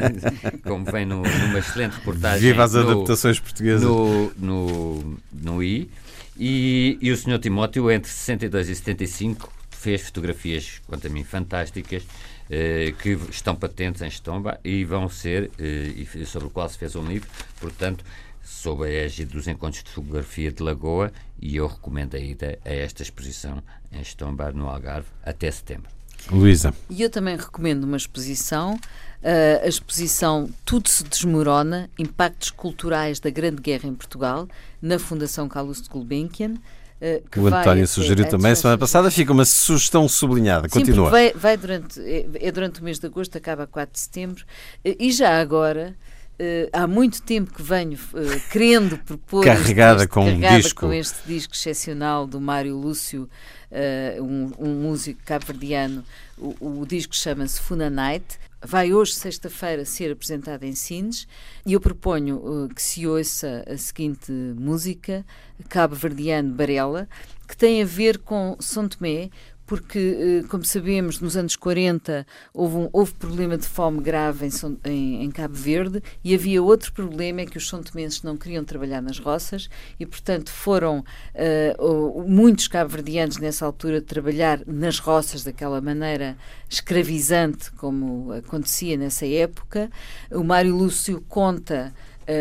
[0.64, 2.42] como vem no, numa excelente reportagem.
[2.42, 3.84] Viva as adaptações portuguesas.
[3.84, 5.90] No, no, no I.
[6.36, 7.38] E, e o Sr.
[7.40, 12.04] Timóteo, entre 62 e 75, fez fotografias, quanto a mim, fantásticas,
[12.50, 16.96] eh, que estão patentes em Estomba e vão ser, eh, sobre o qual se fez
[16.96, 17.30] um livro,
[17.60, 18.04] portanto,
[18.44, 22.74] sob a égide dos encontros de fotografia de Lagoa, e eu recomendo a ida a
[22.74, 23.62] esta exposição
[23.92, 26.01] em Estomba, no Algarve, até setembro.
[26.30, 26.74] Luísa.
[26.90, 33.30] E eu também recomendo uma exposição, uh, a exposição Tudo se Desmorona, Impactos Culturais da
[33.30, 34.48] Grande Guerra em Portugal,
[34.82, 36.54] na Fundação Carlos de Gulbenkian.
[37.02, 40.70] Uh, que o António sugeriu também semana passada, fica uma sugestão sublinhada.
[40.70, 41.10] Sim, Continua.
[41.10, 44.44] Vai, vai, durante, é, é, durante o mês de agosto, acaba a 4 de setembro,
[44.86, 45.96] uh, e já agora.
[46.42, 50.80] Uh, há muito tempo que venho uh, querendo propor carregada, este, com, carregada um disco.
[50.88, 53.30] com este disco excepcional do Mário Lúcio,
[53.70, 56.04] uh, um, um, músico cabo-verdiano.
[56.40, 58.40] O, o disco chama-se Funa Night.
[58.60, 61.28] Vai hoje, sexta-feira, ser apresentado em Sines
[61.64, 65.24] e eu proponho que se ouça a seguinte música,
[65.70, 67.08] cabo-verdiano Barela,
[67.48, 69.30] que tem a ver com São Tomé,
[69.72, 74.52] porque, eh, como sabemos, nos anos 40 houve, um, houve problema de fome grave em,
[74.84, 79.02] em, em, Cabo Verde e havia outro problema, é que os são-tomenses não queriam trabalhar
[79.02, 86.36] nas roças e, portanto, foram uh, muitos cabo-verdianos nessa altura trabalhar nas roças daquela maneira
[86.70, 89.90] escravizante como acontecia nessa época.
[90.32, 91.94] O Mário Lúcio conta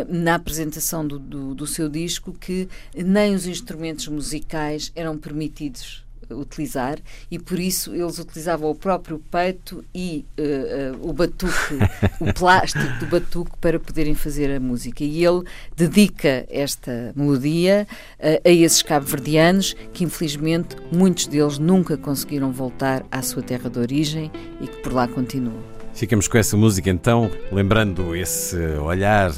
[0.08, 6.04] na apresentação do, do, do, seu disco que nem os instrumentos musicais eram permitidos
[6.34, 6.98] utilizar
[7.30, 11.78] e por isso eles utilizavam o próprio peito e uh, uh, o batuque,
[12.20, 15.04] o plástico do batuque para poderem fazer a música.
[15.04, 15.42] E ele
[15.76, 17.86] dedica esta melodia
[18.18, 23.78] uh, a esses cabo-verdianos que infelizmente muitos deles nunca conseguiram voltar à sua terra de
[23.78, 25.80] origem e que por lá continuam.
[25.92, 29.32] Ficamos com essa música então, lembrando esse olhar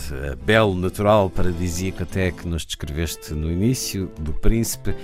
[0.45, 4.95] belo, natural, paradisíaco até que nos descreveste no início, do Príncipe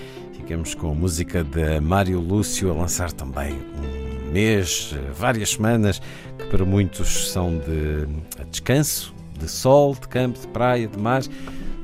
[0.49, 6.01] Ficamos com a música de Mário Lúcio a lançar também um mês, várias semanas,
[6.39, 8.09] que para muitos são de
[8.51, 11.23] descanso, de sol, de campo, de praia, de mar.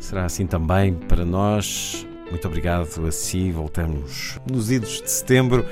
[0.01, 2.07] Será assim também para nós.
[2.31, 3.53] Muito obrigado a si.
[3.53, 5.67] Voltamos nos idos de setembro.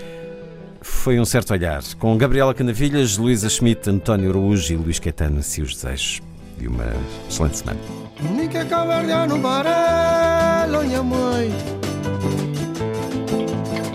[0.82, 1.82] Foi um certo olhar.
[1.98, 6.20] Com Gabriela Canavilhas, Luísa Schmidt, António Araújo e Luís Caetano, assim os desejos
[6.58, 6.92] de uma
[7.26, 7.80] excelente semana.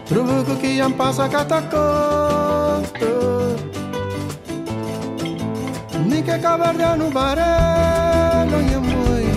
[0.08, 3.12] Ruvuku que yang pasa catacoto
[6.08, 9.28] Ni que caverna no barelo Nha mãe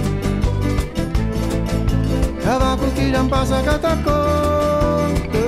[2.38, 5.46] Cavaco que yang pasa catacoto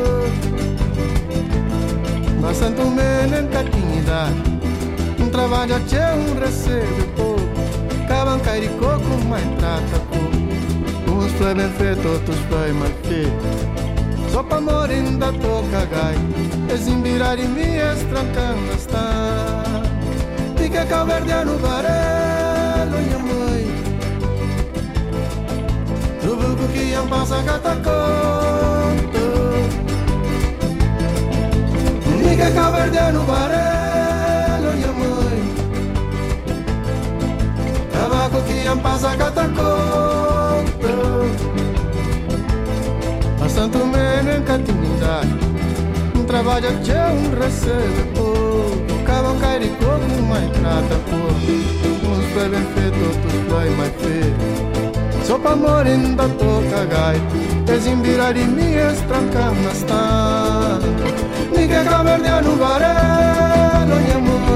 [2.43, 4.27] Bastante um menino catinha
[5.23, 7.47] Um trabalho a tchê, um recebe pouco
[8.09, 13.92] Cavam cair coco, mas trata pouco Uns foi bem feito, outros foi mal feito
[14.33, 16.17] Sopa morinda toca gai
[16.73, 19.05] Ezimbirari mi estrancando está.
[20.57, 23.65] Tica caverdiano barelo minha mãe
[26.21, 29.25] Trubuco que iam passa cataconto
[32.23, 35.41] Tica caverdiano barelo minha mãe
[37.93, 40.12] Tabaco que iam passa cataconto
[43.63, 45.29] Santo Mene cantinidade
[46.17, 52.67] Um trabalho que um recebe pouco Cabam cair como mais trata pouco Uns foi bem
[52.75, 57.23] feito, outros foi mais feio Só pra morrer da toca gai
[57.65, 64.52] Desembirar e me estrancar nas tantas Ninguém caverdear no varelo, minha mãe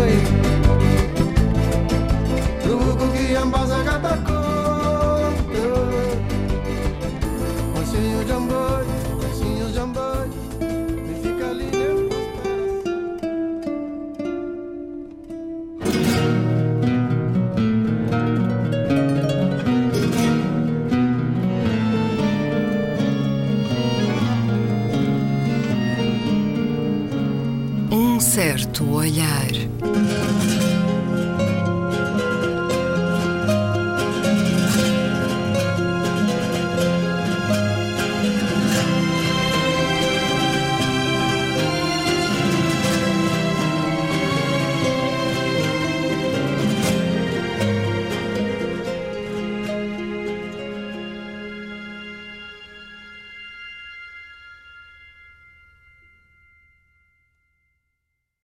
[28.77, 29.66] certo olhar.